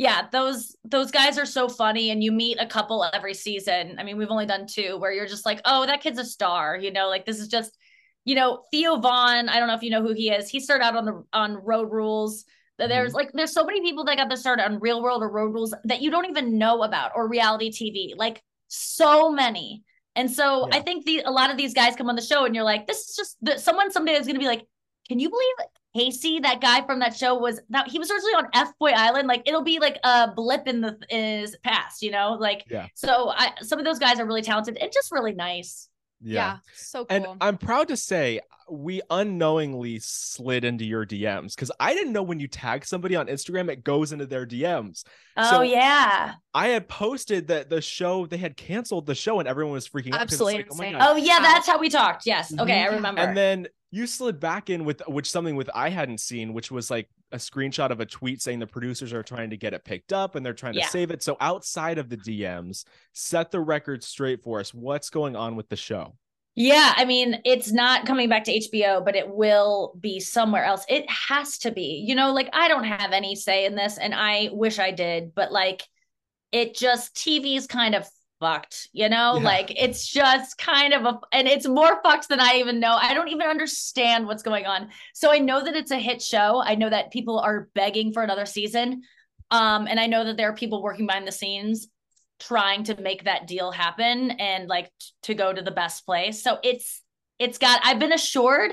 [0.00, 3.96] yeah, those those guys are so funny, and you meet a couple every season.
[3.98, 6.78] I mean, we've only done two where you're just like, oh, that kid's a star.
[6.78, 7.76] You know, like this is just,
[8.24, 10.48] you know, Theo Von, I don't know if you know who he is.
[10.48, 12.44] He started out on the on Road Rules.
[12.78, 13.16] There's mm-hmm.
[13.16, 15.74] like there's so many people that got the start on Real World or Road Rules
[15.84, 18.16] that you don't even know about or reality TV.
[18.16, 19.82] Like so many.
[20.16, 20.78] And so yeah.
[20.78, 22.86] I think the a lot of these guys come on the show and you're like,
[22.86, 24.66] this is just the, someone someday is going to be like,
[25.08, 25.54] can you believe
[25.94, 29.26] Casey, that guy from that show was now he was originally on F Boy Island.
[29.26, 32.36] Like it'll be like a blip in the his past, you know?
[32.38, 32.86] Like yeah.
[32.94, 35.88] so I some of those guys are really talented and just really nice.
[36.20, 36.34] Yeah.
[36.34, 36.56] yeah.
[36.74, 37.16] so cool.
[37.16, 42.22] And I'm proud to say we unknowingly slid into your DMs because I didn't know
[42.22, 45.04] when you tag somebody on Instagram, it goes into their DMs.
[45.36, 46.34] Oh so yeah.
[46.54, 50.14] I had posted that the show they had canceled the show and everyone was freaking
[50.14, 50.20] out.
[50.20, 50.64] Absolutely.
[50.70, 52.26] Like, oh, oh, yeah, that's how we talked.
[52.26, 52.52] Yes.
[52.52, 52.92] Okay, mm-hmm.
[52.92, 53.20] I remember.
[53.20, 56.90] And then you slid back in with which something with I hadn't seen, which was
[56.90, 60.12] like a screenshot of a tweet saying the producers are trying to get it picked
[60.12, 61.22] up and they're trying to save it.
[61.22, 64.72] So outside of the DMs, set the record straight for us.
[64.72, 66.14] What's going on with the show?
[66.56, 70.84] Yeah, I mean, it's not coming back to HBO, but it will be somewhere else.
[70.88, 72.04] It has to be.
[72.06, 75.34] You know, like I don't have any say in this and I wish I did,
[75.34, 75.82] but like
[76.52, 78.06] it just TV's kind of
[78.40, 79.36] fucked, you know?
[79.36, 79.44] Yeah.
[79.44, 82.92] Like it's just kind of a and it's more fucked than I even know.
[83.00, 84.88] I don't even understand what's going on.
[85.14, 86.60] So I know that it's a hit show.
[86.64, 89.02] I know that people are begging for another season.
[89.50, 91.88] Um and I know that there are people working behind the scenes
[92.40, 96.42] trying to make that deal happen and like t- to go to the best place.
[96.42, 97.02] So it's
[97.38, 98.72] it's got I've been assured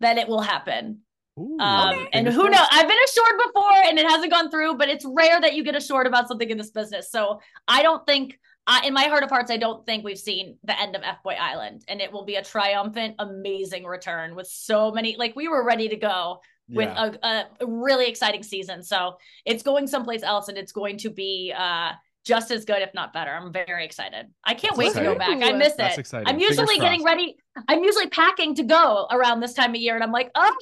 [0.00, 1.00] that it will happen.
[1.38, 2.08] Ooh, um, okay.
[2.12, 2.66] and who knows?
[2.70, 5.74] I've been assured before and it hasn't gone through, but it's rare that you get
[5.74, 7.10] assured about something in this business.
[7.10, 10.58] So I don't think I, in my heart of hearts, I don't think we've seen
[10.64, 14.46] the end of F Boy Island, and it will be a triumphant, amazing return with
[14.46, 15.16] so many.
[15.18, 17.10] Like we were ready to go with yeah.
[17.22, 21.52] a, a, really exciting season, so it's going someplace else, and it's going to be
[21.56, 21.92] uh,
[22.24, 23.30] just as good, if not better.
[23.30, 24.26] I'm very excited.
[24.44, 25.08] I can't That's wait exciting.
[25.10, 25.42] to go back.
[25.42, 26.00] I miss That's it.
[26.00, 26.28] Exciting.
[26.28, 27.36] I'm usually getting ready.
[27.68, 30.56] I'm usually packing to go around this time of year, and I'm like, oh.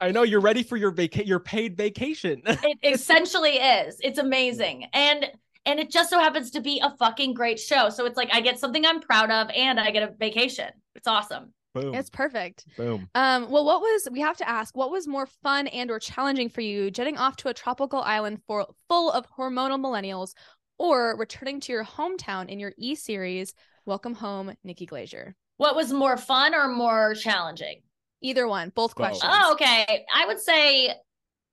[0.00, 2.42] I know you're ready for your vaca- your paid vacation.
[2.46, 3.98] it essentially is.
[4.00, 5.26] It's amazing, and
[5.66, 7.90] and it just so happens to be a fucking great show.
[7.90, 10.68] So it's like I get something I'm proud of and I get a vacation.
[10.94, 11.52] It's awesome.
[11.74, 11.94] Boom.
[11.94, 12.64] It's perfect.
[12.76, 13.08] Boom.
[13.14, 14.76] Um, well, what was we have to ask?
[14.76, 18.40] What was more fun and or challenging for you, jetting off to a tropical island
[18.46, 20.32] for full of hormonal millennials,
[20.78, 23.54] or returning to your hometown in your E series?
[23.86, 25.34] Welcome home, Nikki Glaser.
[25.56, 27.82] What was more fun or more challenging?
[28.22, 28.70] Either one.
[28.74, 29.32] Both questions.
[29.34, 30.06] Oh, okay.
[30.14, 30.94] I would say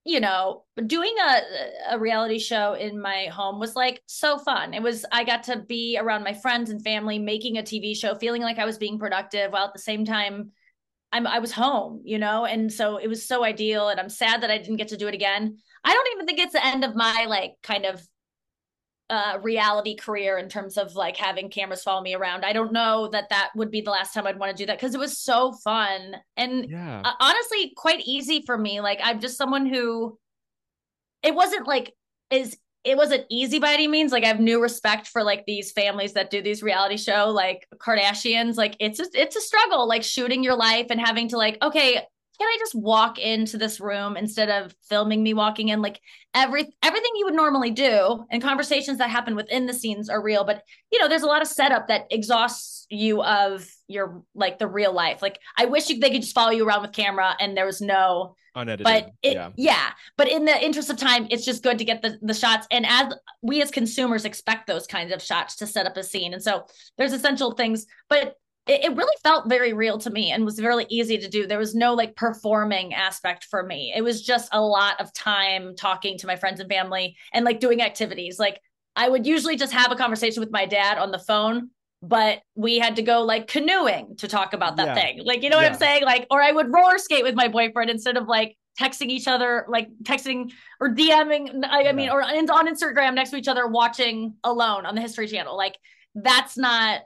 [0.06, 4.76] you know, doing a a reality show in my home was like so fun.
[4.76, 8.14] It was I got to be around my friends and family making a TV show,
[8.14, 10.52] feeling like I was being productive while at the same time
[11.12, 12.46] I'm I was home, you know?
[12.46, 15.08] And so it was so ideal and I'm sad that I didn't get to do
[15.08, 15.58] it again.
[15.84, 18.00] I don't even think it's the end of my like kind of
[19.10, 22.44] uh, reality career in terms of like having cameras follow me around.
[22.44, 24.78] I don't know that that would be the last time I'd want to do that
[24.78, 27.02] because it was so fun and yeah.
[27.04, 28.82] uh, honestly quite easy for me.
[28.82, 30.18] Like I'm just someone who
[31.22, 31.94] it wasn't like
[32.32, 34.12] is it wasn't easy by any means.
[34.12, 37.68] Like I have new respect for like these families that do these reality show, like
[37.78, 38.58] Kardashians.
[38.58, 42.04] Like it's a, it's a struggle, like shooting your life and having to like, okay,
[42.38, 45.82] can I just walk into this room instead of filming me walking in?
[45.82, 46.02] Like
[46.34, 50.44] every everything you would normally do and conversations that happen within the scenes are real,
[50.44, 54.68] but you know, there's a lot of setup that exhausts you of your like the
[54.68, 55.22] real life.
[55.22, 57.82] Like I wish you, they could just follow you around with camera and there was
[57.82, 58.84] no unedited.
[58.84, 59.50] But it, yeah.
[59.56, 62.68] yeah, but in the interest of time, it's just good to get the the shots.
[62.72, 66.34] And as we as consumers expect those kinds of shots to set up a scene,
[66.34, 66.66] and so
[66.98, 68.36] there's essential things, but
[68.68, 71.46] it, it really felt very real to me and was really easy to do.
[71.46, 73.94] There was no like performing aspect for me.
[73.96, 77.60] It was just a lot of time talking to my friends and family and like
[77.60, 78.40] doing activities.
[78.40, 78.60] Like
[78.96, 81.70] I would usually just have a conversation with my dad on the phone,
[82.02, 84.96] but we had to go like canoeing to talk about that Yeah.
[84.96, 85.22] thing.
[85.26, 85.74] Like, you know what Yeah.
[85.74, 86.04] I'm saying?
[86.04, 89.66] Like, or I would roller skate with my boyfriend instead of like texting each other,
[89.70, 92.14] like texting or DMing, I, I mean, Yeah.
[92.14, 95.56] or on Instagram next to each other watching alone on the History Channel.
[95.56, 95.78] Like,
[96.16, 97.02] that's not,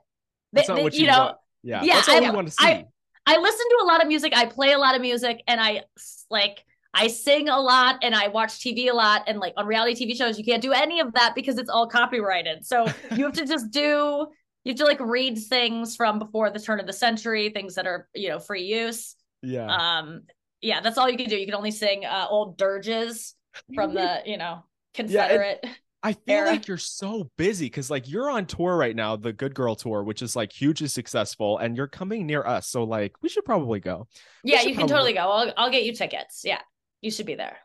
[0.53, 1.37] That's th- not th- what you you know, want.
[1.63, 1.81] Yeah.
[1.83, 2.65] Yeah, That's all I we want to see.
[2.65, 2.85] I-
[3.25, 4.33] I listen to a lot of music.
[4.35, 5.83] I play a lot of music, and I
[6.31, 9.23] like I sing a lot, and I watch TV a lot.
[9.27, 11.87] And like on reality TV shows, you can't do any of that because it's all
[11.87, 12.65] copyrighted.
[12.65, 14.25] So you have to just do.
[14.63, 17.85] You have to like read things from before the turn of the century, things that
[17.85, 19.15] are you know free use.
[19.43, 19.67] yeah.
[19.67, 20.21] Um,
[20.61, 21.37] yeah, that's all you can do.
[21.37, 23.35] You can only sing uh, old dirges
[23.75, 24.63] from the you know
[24.95, 25.63] Confederate.
[26.01, 26.51] I feel era.
[26.51, 30.03] like you're so busy because like you're on tour right now, the Good Girl tour,
[30.03, 32.67] which is like hugely successful, and you're coming near us.
[32.67, 34.07] So like we should probably go.
[34.43, 35.19] yeah, you can probably- totally go.
[35.21, 36.41] I'll I'll get you tickets.
[36.45, 36.61] Yeah,
[37.01, 37.57] you should be there.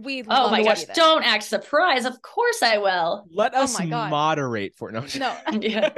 [0.00, 0.84] We Oh love my to gosh!
[0.96, 2.06] Don't act surprised.
[2.06, 3.24] Of course I will.
[3.30, 4.10] Let Oh us my God.
[4.10, 5.04] moderate for no.
[5.16, 5.90] No, Yeah.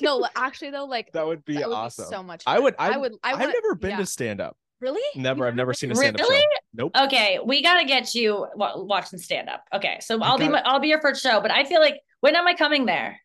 [0.00, 0.28] No.
[0.36, 2.04] Actually, though, like that would be that would awesome.
[2.04, 2.44] be so much.
[2.46, 2.76] I would.
[2.78, 3.12] I I would.
[3.24, 3.96] I I've never been yeah.
[3.96, 4.56] to stand up.
[4.84, 5.00] Really?
[5.16, 5.46] Never.
[5.46, 6.08] I've never seen a Really?
[6.08, 6.40] stand up show.
[6.74, 6.92] Nope.
[7.04, 9.64] Okay, we gotta get you wa- watching stand up.
[9.74, 12.00] Okay, so I I'll be my, I'll be your first show, but I feel like
[12.20, 13.18] when am I coming there?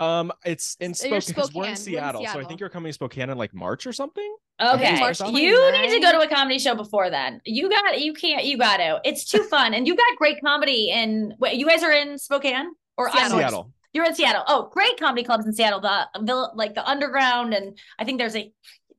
[0.00, 1.34] Um, it's in So you're Spokane.
[1.42, 1.62] 'cause We're Spokane.
[1.62, 3.92] We're in in Seattle, so I think you're coming to Spokane in like March or
[3.92, 4.36] something.
[4.60, 7.40] Okay, March you need to go to a comedy show before then.
[7.44, 9.00] You got you can't you got to.
[9.04, 10.90] It's too fun, and you got great comedy.
[10.90, 13.38] in wait, you guys are in Spokane or Seattle.
[13.38, 13.70] Seattle.
[13.92, 14.42] You're in Seattle.
[14.48, 15.78] Oh, great comedy clubs in Seattle.
[15.80, 18.52] The, the like the Underground, and I think there's a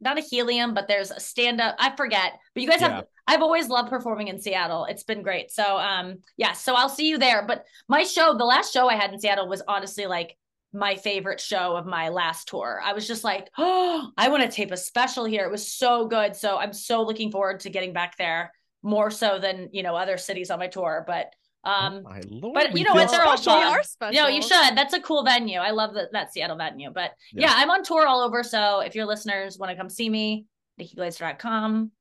[0.06, 1.76] not a Helium, but there's a stand up.
[1.80, 3.06] I forget, but you guys have.
[3.28, 4.86] I've always loved performing in Seattle.
[4.86, 5.52] It's been great.
[5.52, 7.44] So um yeah, so I'll see you there.
[7.46, 10.38] But my show, the last show I had in Seattle was honestly like
[10.72, 12.82] my favorite show of my last tour.
[12.84, 15.46] I was just like, oh, I want to tape a special here.
[15.46, 16.36] It was so good.
[16.36, 18.52] So I'm so looking forward to getting back there
[18.84, 21.04] more so than you know other cities on my tour.
[21.08, 21.34] But
[21.66, 22.54] um oh my lord.
[22.54, 23.12] but you know feel what?
[23.12, 23.60] They're all special.
[23.60, 23.74] We fun.
[23.80, 24.22] are special.
[24.24, 24.78] no, you should.
[24.78, 25.60] That's a cool venue.
[25.60, 26.92] I love that that Seattle venue.
[26.94, 27.48] But Yeah.
[27.48, 28.44] yeah, I'm on tour all over.
[28.44, 30.46] So if your listeners want to come see me,
[30.80, 31.92] nikkiglaser.com,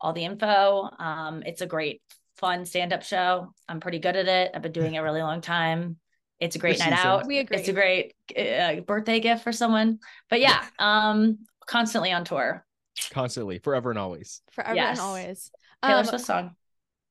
[0.00, 0.88] all the info.
[0.98, 2.02] Um, it's a great,
[2.36, 3.52] fun stand-up show.
[3.68, 4.52] I'm pretty good at it.
[4.54, 5.96] I've been doing it a really long time.
[6.40, 7.08] It's a great You're night seasoned.
[7.22, 7.26] out.
[7.26, 7.56] We agree.
[7.56, 9.98] It's a great uh, birthday gift for someone.
[10.30, 12.64] But yeah, um, constantly on tour.
[13.10, 14.40] Constantly, forever and always.
[14.52, 14.98] forever Yes.
[14.98, 15.50] and always.
[15.84, 16.54] Taylor Um, Swift song.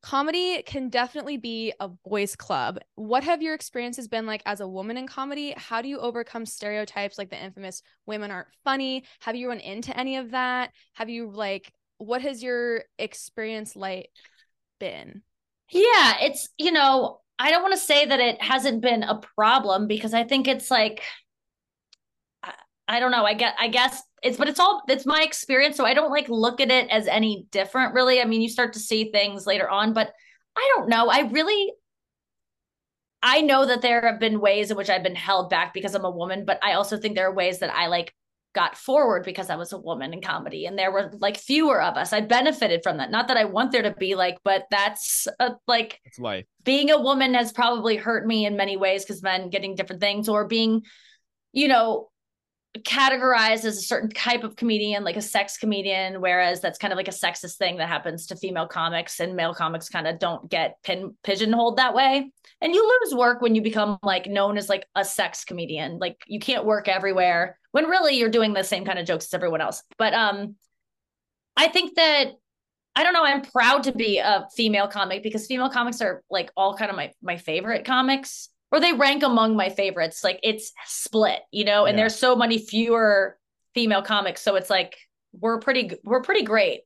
[0.07, 2.79] Comedy can definitely be a boys club.
[2.95, 5.53] What have your experiences been like as a woman in comedy?
[5.57, 9.03] How do you overcome stereotypes like the infamous women aren't funny?
[9.19, 10.71] Have you run into any of that?
[10.93, 14.09] Have you like what has your experience like
[14.79, 15.23] been?
[15.71, 19.87] Yeah, it's, you know, I don't want to say that it hasn't been a problem
[19.87, 21.01] because I think it's like
[22.87, 25.85] I, don't know, I get I guess it's but it's all it's my experience so
[25.85, 28.21] I don't like look at it as any different really.
[28.21, 30.11] I mean, you start to see things later on, but
[30.55, 31.09] I don't know.
[31.09, 31.73] I really
[33.21, 36.05] I know that there have been ways in which I've been held back because I'm
[36.05, 38.13] a woman, but I also think there are ways that I like
[38.53, 41.95] got forward because I was a woman in comedy and there were like fewer of
[41.95, 42.13] us.
[42.13, 43.11] I benefited from that.
[43.11, 46.45] Not that I want there to be like, but that's a, like It's life.
[46.63, 50.27] being a woman has probably hurt me in many ways because men getting different things
[50.27, 50.83] or being,
[51.53, 52.09] you know,
[52.83, 56.97] categorized as a certain type of comedian, like a sex comedian, whereas that's kind of
[56.97, 60.49] like a sexist thing that happens to female comics and male comics kind of don't
[60.49, 62.31] get pin pigeonholed that way.
[62.61, 65.99] And you lose work when you become like known as like a sex comedian.
[65.99, 69.33] Like you can't work everywhere when really you're doing the same kind of jokes as
[69.33, 69.83] everyone else.
[69.97, 70.55] But um
[71.55, 72.31] I think that
[72.95, 73.23] I don't know.
[73.23, 76.97] I'm proud to be a female comic because female comics are like all kind of
[76.97, 80.23] my my favorite comics, or they rank among my favorites.
[80.23, 81.85] Like it's split, you know.
[81.85, 82.03] And Yeah.
[82.03, 83.37] there's so many fewer
[83.73, 84.97] female comics, so it's like
[85.33, 86.81] we're pretty we're pretty great.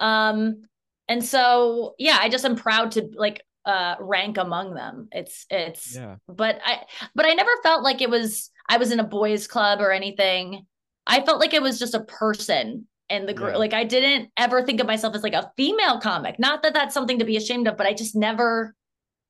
[0.00, 0.64] Um,
[1.08, 5.08] and so yeah, I just am proud to like uh rank among them.
[5.12, 6.16] It's it's Yeah.
[6.28, 6.82] but I
[7.14, 10.66] but I never felt like it was I was in a boys club or anything.
[11.06, 13.52] I felt like it was just a person in the group.
[13.52, 13.58] Yeah.
[13.58, 16.38] Like I didn't ever think of myself as like a female comic.
[16.38, 18.74] Not that that's something to be ashamed of, but I just never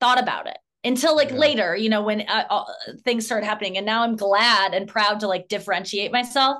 [0.00, 0.56] thought about it.
[0.84, 1.36] Until like Yeah.
[1.36, 2.64] later, you know, when uh, uh,
[3.04, 3.76] things started happening.
[3.76, 6.58] And now I'm glad and proud to like differentiate myself.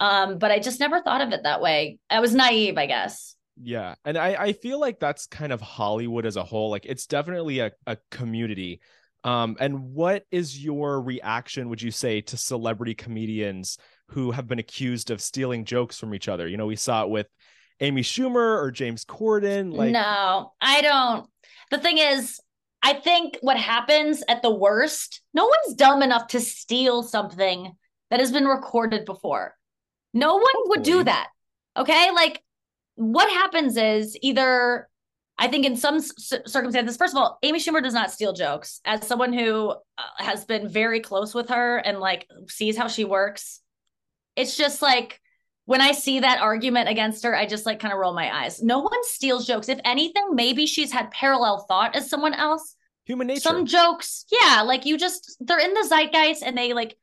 [0.00, 1.98] Um, but I just never thought of it that way.
[2.10, 3.36] I was naive, I guess.
[3.62, 3.94] Yeah.
[4.04, 6.70] And I, I feel like that's kind of Hollywood as a whole.
[6.70, 8.80] Like it's definitely a, a community.
[9.24, 14.58] Um, and what is your reaction, would you say, to celebrity comedians who have been
[14.58, 16.48] accused of stealing jokes from each other?
[16.48, 17.28] You know, we saw it with
[17.78, 19.72] Amy Schumer or James Corden.
[19.72, 21.28] Like no, I don't.
[21.70, 22.40] The thing is,
[22.82, 27.72] I think what happens at the worst, no one's dumb enough to steal something
[28.10, 29.56] that has been recorded before.
[30.12, 31.28] No one would do that.
[31.76, 32.10] Okay.
[32.10, 32.42] Like,
[32.96, 34.88] what happens is either,
[35.38, 38.80] I think in some c- circumstances, first of all, Amy Schumer does not steal jokes.
[38.84, 43.04] As someone who uh, has been very close with her and like sees how she
[43.04, 43.60] works,
[44.36, 45.21] it's just like,
[45.64, 48.62] when I see that argument against her, I just like kind of roll my eyes.
[48.62, 49.68] No one steals jokes.
[49.68, 52.76] If anything, maybe she's had parallel thought as someone else.
[53.04, 53.40] human nature.
[53.40, 56.96] Some jokes, yeah, like you just they're in the zeitgeist and they like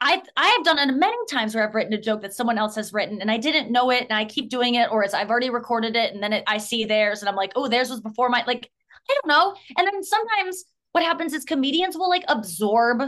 [0.00, 2.74] I I have done it many times where I've written a joke that someone else
[2.74, 5.30] has written and I didn't know it and I keep doing it or it's I've
[5.30, 8.00] already recorded it and then it, I see theirs and I'm like, "Oh, theirs was
[8.00, 8.70] before my like
[9.08, 13.02] I don't know." And then sometimes what happens is comedians will like absorb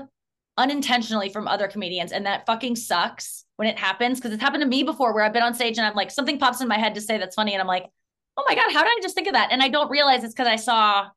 [0.57, 4.69] unintentionally from other comedians and that fucking sucks when it happens because it's happened to
[4.69, 6.95] me before where I've been on stage and I'm like something pops in my head
[6.95, 7.87] to say that's funny and I'm like,
[8.37, 10.35] "Oh my god, how did I just think of that?" And I don't realize it's
[10.35, 11.09] cuz I saw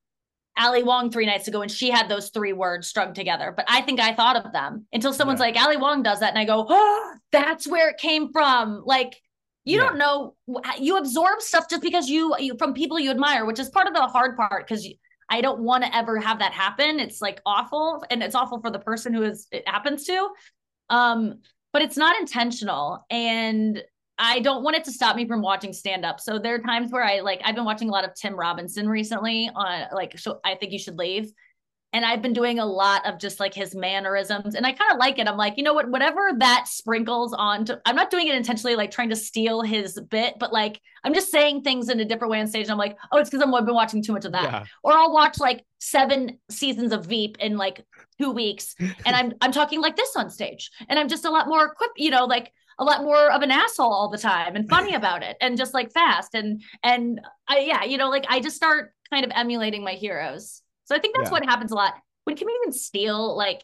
[0.58, 3.54] Ali Wong three nights ago and she had those three words strung together.
[3.56, 5.46] But I think I thought of them until someone's Yeah.
[5.46, 6.30] like, Ali Wong does that.
[6.30, 8.82] And I go, oh, that's where it came from.
[8.86, 9.22] Like,
[9.64, 9.86] you Yeah.
[9.88, 10.36] don't know,
[10.80, 13.94] you absorb stuff just because you, you from people you admire, which is part of
[13.94, 14.86] the hard part because
[15.30, 17.00] I don't want to ever have that happen.
[17.00, 20.30] It's like awful and it's awful for the person who is, it happens to.
[20.90, 21.40] Um,
[21.72, 23.06] but it's not intentional.
[23.10, 23.84] And
[24.18, 26.20] I don't want it to stop me from watching stand up.
[26.20, 28.88] So there are times where I like I've been watching a lot of Tim Robinson
[28.90, 31.32] recently on like so I think you should leave.
[31.92, 35.00] And I've been doing a lot of just like his mannerisms and I kind of
[35.00, 35.28] like it.
[35.28, 38.76] I'm like, you know what, whatever that sprinkles on to I'm not doing it intentionally
[38.76, 42.32] like trying to steal his bit, but like I'm just saying things in a different
[42.32, 42.64] way on stage.
[42.64, 44.44] And I'm like, oh, it's because I've been watching too much of that.
[44.44, 44.64] Yeah.
[44.84, 47.84] Or I'll watch like seven seasons of Veep in like
[48.20, 50.70] two weeks and I'm I'm talking like this on stage.
[50.90, 53.52] And I'm just a lot more equipped, you know, like a lot more of an
[53.52, 57.60] asshole all the time and funny about it and just like fast and and I
[57.60, 60.62] yeah, you know, like I just start kind of emulating my heroes.
[60.90, 61.34] So I think that's Yeah.
[61.34, 61.94] what happens a lot.
[62.24, 63.64] When comedians steal, like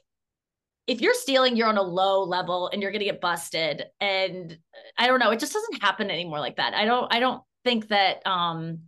[0.87, 3.83] if you're stealing, you're on a low level and you're gonna get busted.
[3.99, 4.55] And
[4.97, 6.75] I don't know, it just doesn't happen anymore like that.
[6.75, 8.81] I don't I don't think that um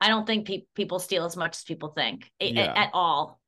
[0.00, 3.40] I don't think pe- people steal as much as people think a- a- at all.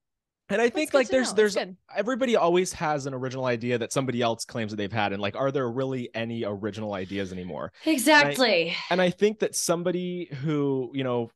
[0.49, 1.37] And I think like there's know.
[1.37, 1.57] there's
[1.95, 5.37] everybody always has an original idea that somebody else claims that they've had and like
[5.37, 8.75] are there really any original ideas anymore Exactly.
[8.91, 11.31] and i think that somebody who you know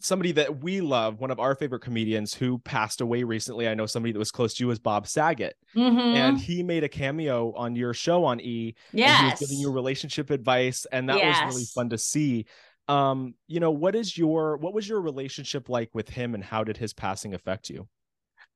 [0.00, 3.86] somebody that we love one of our favorite comedians who passed away recently i know
[3.86, 5.98] somebody that was close to you was bob saget Mhm.
[6.14, 9.32] and he made a cameo on your show on e yes.
[9.38, 12.46] was giving you relationship advice and that was really fun to see
[12.88, 16.62] um you know what is your what was your relationship like with him and how
[16.62, 17.88] did his passing affect you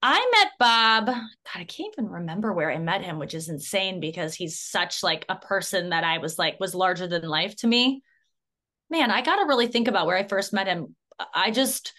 [0.03, 1.07] I met Bob.
[1.07, 1.16] God,
[1.55, 5.26] I can't even remember where I met him, which is insane because he's such like
[5.29, 8.03] a person that I was like was larger than life to me.
[8.88, 10.96] Man, I got to really think about where I first met him.
[11.35, 11.92] I just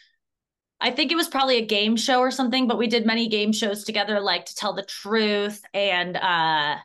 [0.79, 3.51] I think it was probably a game show or something, but we did many game
[3.51, 6.77] shows together like to tell the truth and uh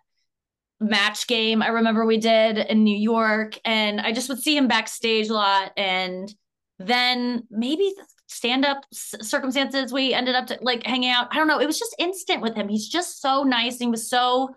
[0.78, 4.68] match game I remember we did in New York and I just would see him
[4.68, 6.32] backstage a lot and
[6.78, 7.94] then maybe
[8.26, 11.28] stand up circumstances we ended up to, like hanging out.
[11.30, 11.60] I don't know.
[11.60, 12.68] It was just instant with him.
[12.68, 13.78] He's just so nice.
[13.78, 14.54] He was so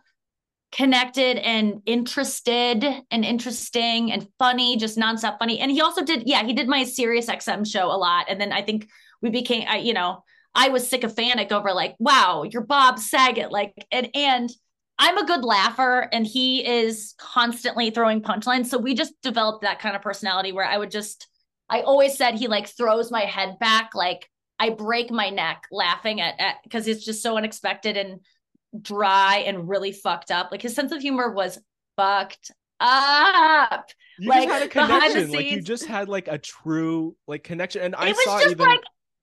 [0.72, 5.60] connected and interested and interesting and funny, just nonstop funny.
[5.60, 8.28] And he also did, yeah, he did my Sirius XM show a lot.
[8.30, 8.90] And then I think
[9.22, 13.52] we became, I, you know, I was sycophantic over like, wow, you're Bob Saget.
[13.52, 14.50] Like, and, and
[14.98, 18.68] I'm a good laugher and he is constantly throwing punchlines.
[18.68, 21.28] So we just developed that kind of personality where I would just,
[21.70, 23.96] I always said he like throws my head back.
[23.96, 24.30] Like
[24.60, 28.20] I break my neck laughing at, at, cause it's just so unexpected and
[28.82, 30.50] dry and really fucked up.
[30.52, 31.60] Like his sense of humor was
[31.96, 33.90] fucked up.
[34.20, 37.44] you Like, just had a the connection like you just had like a true like
[37.44, 38.82] connection and i was saw just even like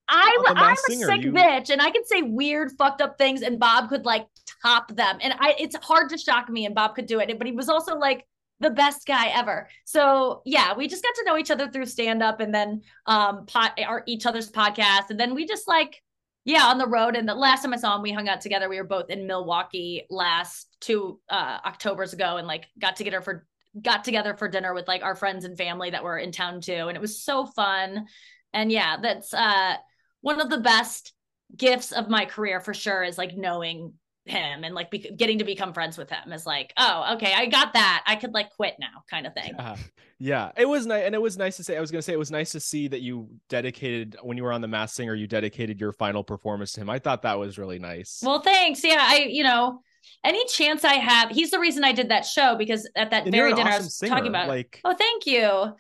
[0.09, 3.43] I, I'm a Singer, sick you- bitch, and I could say weird, fucked up things,
[3.43, 4.29] and Bob could like
[4.63, 5.19] top them.
[5.21, 7.37] And I, it's hard to shock me, and Bob could do it.
[7.39, 8.25] But he was also like
[8.61, 9.69] the best guy ever.
[9.85, 13.47] So yeah, we just got to know each other through stand up, and then um,
[13.47, 16.01] pot our each other's podcast, and then we just like
[16.47, 17.17] yeah on the road.
[17.17, 18.71] And the last time I saw him, we hung out together.
[18.71, 23.47] We were both in Milwaukee last two uh, October's ago, and like got together for
[23.83, 26.89] got together for dinner with like our friends and family that were in town too,
[26.89, 28.07] and it was so fun.
[28.55, 29.75] And yeah, that's uh
[30.23, 31.13] one of the best
[31.55, 33.93] gifts of my career for sure is like knowing
[34.29, 37.47] him and like be- getting to become friends with him is like oh okay i
[37.47, 39.77] got that i could like quit now kind of thing Yeah,
[40.19, 40.51] yeah.
[40.57, 41.77] It was nice, and it was nice to say.
[41.77, 44.53] I was gonna say it was nice to see that you dedicated when you were
[44.53, 45.15] on the Masked Singer.
[45.15, 46.89] You dedicated your final performance to him.
[46.91, 48.21] I thought that was really nice.
[48.25, 49.81] well thanks yeah i you know
[50.25, 53.33] any chance i have he's the reason i did that show because at that and
[53.33, 54.11] very dinner i was singer.
[54.15, 55.73] talking about like oh thank you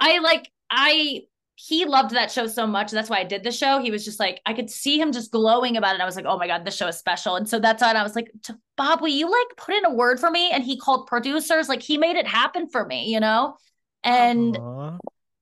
[0.00, 1.20] i like i
[1.68, 2.90] he loved that show so much.
[2.90, 3.80] That's why I did the show.
[3.80, 6.00] He was just like, I could see him just glowing about it.
[6.00, 7.36] I was like, oh my God, this show is special.
[7.36, 8.32] And so that's why I was like,
[8.76, 10.50] Bob, will you like put in a word for me?
[10.50, 13.56] And he called producers, like he made it happen for me, you know?
[14.02, 14.98] And Aw.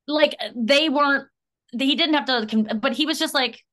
[0.09, 1.27] like they weren't,
[1.73, 3.65] he didn't have to, but he was just like,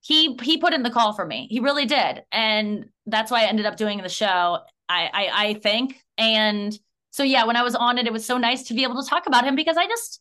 [0.00, 1.48] he he put in the call for me.
[1.50, 2.22] He really did.
[2.30, 4.58] And that's why I ended up doing the show.
[4.88, 6.00] I I, I think.
[6.16, 6.78] And
[7.10, 9.08] so yeah, when I was on it, it was so nice to be able to
[9.08, 10.20] talk about him because I just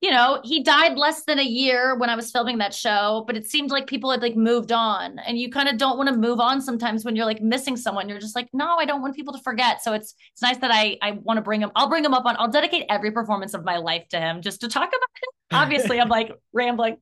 [0.00, 3.36] you know, he died less than a year when I was filming that show, but
[3.38, 5.18] it seemed like people had like moved on.
[5.18, 8.08] And you kind of don't want to move on sometimes when you're like missing someone.
[8.10, 9.82] You're just like, no, I don't want people to forget.
[9.82, 11.70] So it's it's nice that I I want to bring him.
[11.74, 12.36] I'll bring him up on.
[12.38, 15.28] I'll dedicate every performance of my life to him just to talk about him.
[15.58, 16.98] Obviously, I'm like rambling.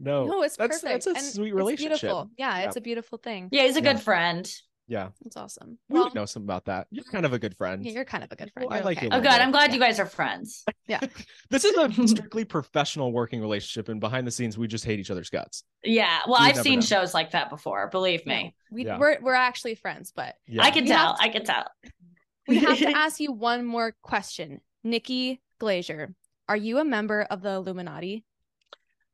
[0.00, 1.04] no, No, it's that's perfect.
[1.04, 2.00] that's a and sweet it's relationship.
[2.00, 2.30] beautiful.
[2.36, 2.64] Yeah, Yeah.
[2.66, 3.48] it's a beautiful thing.
[3.52, 3.92] Yeah, he's a Yeah.
[3.92, 4.52] good friend.
[4.88, 5.78] Yeah, It's awesome.
[5.88, 6.86] we Well, would know something about that.
[6.92, 7.84] You're kind of a good friend.
[7.84, 8.70] yeah, you're kind of a good friend.
[8.70, 9.06] Well, I like okay.
[9.06, 9.30] you, Oh, Linda.
[9.30, 9.40] good.
[9.40, 9.74] I'm glad Yeah.
[9.74, 10.64] you guys are friends.
[10.86, 11.00] Yeah.
[11.50, 15.10] this is a strictly professional working relationship, and behind the scenes, we just hate each
[15.10, 15.64] other's guts.
[15.82, 16.20] Yeah.
[16.28, 16.84] Well, You I've seen know.
[16.86, 17.88] shows like that before.
[17.88, 18.54] Believe me.
[18.70, 18.98] We Yeah.
[18.98, 20.62] we're we're actually friends, but Yeah.
[20.62, 21.16] I can We tell.
[21.16, 21.64] to- I can tell.
[22.46, 24.60] we have to ask you one more question.
[24.84, 26.14] Nikki Glaser,
[26.48, 28.24] are you a member of the Illuminati?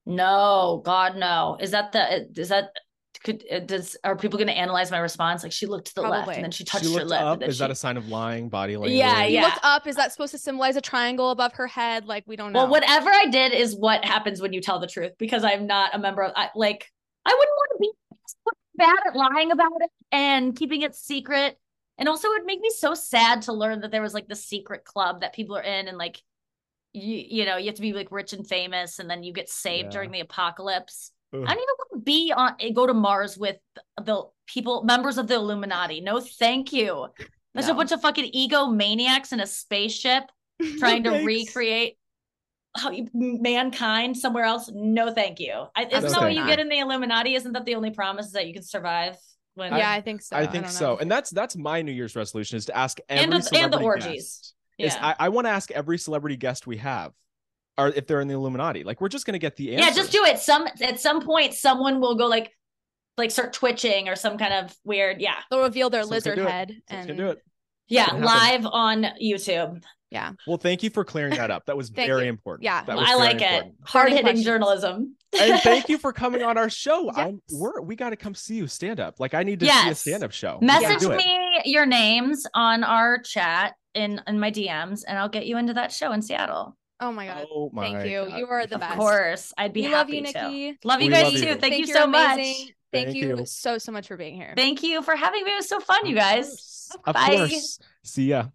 [0.04, 1.56] No, God, no.
[1.60, 2.28] Is that the?
[2.38, 2.72] Is that?
[3.24, 5.42] Could uh, does are people going to analyze my response?
[5.42, 7.20] Like she looked to the left and then she touched she her looked lip.
[7.20, 7.32] up.
[7.34, 8.92] and then Is that a sign of lying body language?
[8.98, 9.44] Yeah, You yeah.
[9.44, 9.86] looked up.
[9.86, 12.06] Is that supposed to symbolize a triangle above her head?
[12.06, 12.60] Like we don't know.
[12.64, 15.94] Well, whatever I did is what happens when you tell the truth because I'm not
[15.94, 16.32] a member of.
[16.34, 16.90] I, like
[17.24, 17.92] I wouldn't want to be
[18.26, 21.56] so bad at lying about it and keeping it secret.
[21.98, 24.34] And also, it would make me so sad to learn that there was like the
[24.34, 26.20] secret club that people are in, and like
[26.94, 29.48] you, you know, you have to be like rich and famous, and then you get
[29.48, 29.90] saved Yeah.
[29.90, 31.12] during the apocalypse.
[31.34, 31.40] Ugh.
[31.40, 33.56] I don't even want to be on go to Mars with
[34.02, 36.00] the people members of the Illuminati.
[36.00, 37.08] No, thank you.
[37.54, 40.24] There's a bunch of fucking egomaniacs in a spaceship
[40.78, 41.26] trying to Thanks.
[41.26, 41.98] recreate
[42.76, 44.70] how you- mankind somewhere else.
[44.72, 45.66] No, thank you.
[45.76, 46.46] I, isn't No, that what you you.
[46.46, 47.34] get in the Illuminati?
[47.34, 49.16] Isn't that the only promise is that you can survive?
[49.54, 50.34] When yeah, I think so.
[50.34, 53.24] I think don't so, and that's that's my New Year's resolution is to ask every
[53.34, 54.06] And the- and the orgies.
[54.08, 54.54] guest.
[54.78, 57.12] Is I, I want to ask every celebrity guest we have,
[57.78, 58.84] or if they're in the Illuminati.
[58.84, 59.88] Like we're just gonna get the answer.
[59.88, 60.38] yeah, just do it.
[60.38, 62.50] Some at some point, someone will go like,
[63.16, 65.20] like start twitching or some kind of weird.
[65.20, 67.42] Yeah, They'll reveal their Someone's lizard head Someone's and gonna do it.
[67.88, 69.82] yeah, live on YouTube.
[70.10, 70.32] Yeah.
[70.46, 71.64] Well, thank you for clearing that up.
[71.64, 72.28] That was very you.
[72.28, 72.64] important.
[72.64, 73.72] Yeah, That was I very like it.
[73.86, 75.16] Hard hitting journalism.
[75.40, 77.10] and thank you for coming on our show.
[77.10, 79.18] I'm we're we got to come see you stand up.
[79.20, 80.58] Like I need to see a stand up show.
[80.60, 85.56] Message me your names on our chat in in my DMs, and I'll get you
[85.56, 86.76] into that show in Seattle.
[87.02, 87.46] Oh my god.
[87.52, 88.26] Oh my Thank you.
[88.28, 88.38] God.
[88.38, 88.92] You are the best.
[88.92, 90.28] of course, I'd be happy to.
[90.28, 90.50] we happy love you, to.
[90.72, 90.78] Nikki.
[90.84, 91.38] Love you We guys love too.
[91.48, 91.54] you.
[91.56, 92.38] Thank, you you're so amazing.
[92.66, 92.74] much.
[92.92, 93.46] Thank, Thank you you.
[93.46, 94.52] so so much for being here.
[94.56, 95.50] Thank you for having me.
[95.52, 96.46] It was so fun, you guys.
[96.46, 96.96] course.
[97.06, 97.36] Of Bye.
[97.36, 97.78] course.
[98.04, 98.46] See ya.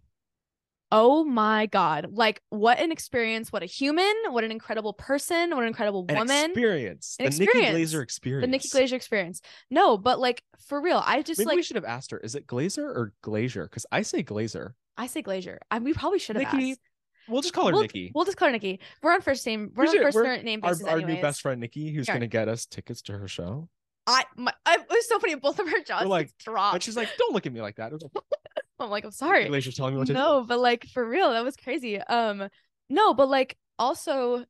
[0.90, 2.06] Oh my god.
[2.12, 6.16] Like what an experience, what a human, what an incredible person, what an incredible An
[6.16, 6.46] woman.
[6.52, 7.16] experience.
[7.20, 7.92] An the Nikki experience.
[7.92, 8.42] Glazer experience.
[8.42, 9.42] The Nikki Glaser experience.
[9.70, 12.18] No, but like for real, I just Maybe like we should have asked her.
[12.18, 13.64] Is it Glazer or Glazer?
[13.64, 14.72] Because I say Glazer.
[14.96, 15.58] I say Glazer.
[15.70, 16.80] I, we probably should have Nikki, asked.
[17.28, 18.12] We'll just call her we'll, Nikki.
[18.14, 18.80] We'll just call her Nikki.
[19.02, 19.72] We're on first name.
[19.74, 20.86] We're We on should- 1st we're- name our, basis.
[20.86, 22.14] our new best friend Nikki, who's Sure.
[22.14, 23.68] gonna get us tickets to her show.
[24.06, 25.34] I, my, I it was so funny.
[25.34, 26.74] Both of her jaws like- like dropped.
[26.74, 28.02] And she's like, "Don't look at me like that." Like,
[28.80, 29.46] I'm like, I'm sorry.
[29.46, 30.18] Glazer's telling me what to do.
[30.18, 31.98] No, but like for real, that was crazy.
[32.00, 32.48] Um,
[32.88, 34.44] no, but like also,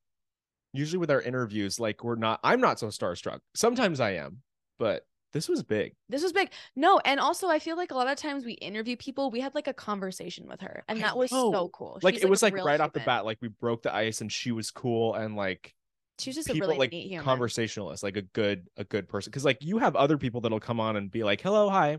[0.75, 2.39] Usually with our interviews, like we're not.
[2.45, 3.41] I'm not so starstruck.
[3.55, 4.43] Sometimes I am,
[4.79, 5.95] but this was big.
[6.09, 6.51] this was big.
[6.75, 9.55] No, and also I feel like a lot of times we interview people, we had
[9.55, 11.99] like a conversation with her, and that was so cool.
[12.03, 14.33] Like She's, it was like right off the bat, like we broke the ice, and
[14.33, 15.75] she was cool, and like
[16.19, 17.25] She was just a really like neat human.
[17.25, 19.31] conversationalist, like a good a good person.
[19.31, 21.99] Because like you have other people that'll come on and be like, "Hello, hi,"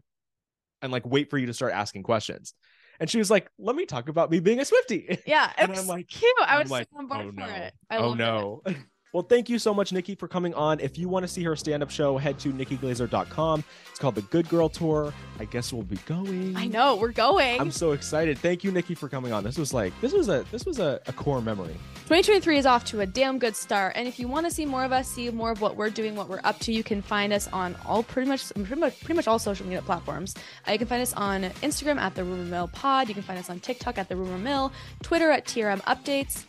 [0.81, 2.53] and like wait for you to start asking questions.
[2.99, 5.87] And she was like, "Let me talk about me being a Swifty." yeah, and I'm
[5.87, 6.31] like, cute.
[6.45, 7.73] I was like, so on board oh for no, it.
[7.89, 8.61] I oh no.
[9.11, 10.79] Well, thank you so much, Nikki, for coming on.
[10.79, 13.63] If you want to see her stand-up show, head to nikkiglaser.com.
[13.89, 15.11] It's called the Good Girl Tour.
[15.39, 16.55] I guess we'll be going.
[16.55, 17.59] I know we're going.
[17.59, 18.37] I'm so excited.
[18.37, 19.43] Thank you, Nikki, for coming on.
[19.43, 21.75] This was like this was a this was a, a core memory.
[22.03, 23.93] 2023 is off to a damn good start.
[23.95, 26.15] And if you want to see more of us, see more of what we're doing,
[26.15, 29.15] what we're up to, you can find us on all pretty much pretty much, pretty
[29.15, 30.35] much all social media platforms.
[30.67, 33.07] Uh, you can find us on Instagram at the Rumor Mill Pod.
[33.07, 36.45] You can find us on TikTok at the Rumor Mill, Twitter at TRM Updates.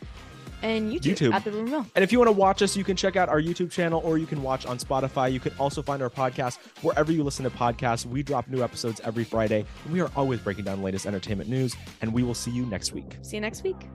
[0.63, 1.33] And YouTube, YouTube.
[1.35, 1.87] at the Rumor Mill.
[1.95, 4.19] And if you want to watch us, you can check out our YouTube channel or
[4.19, 5.33] you can watch on Spotify.
[5.33, 8.07] You can also find our podcast wherever you listen to podcasts.
[8.07, 9.65] We drop new episodes every Friday.
[9.85, 12.67] And we are always breaking down the latest entertainment news, and we will see you
[12.67, 13.17] next week.
[13.23, 13.89] See you next week.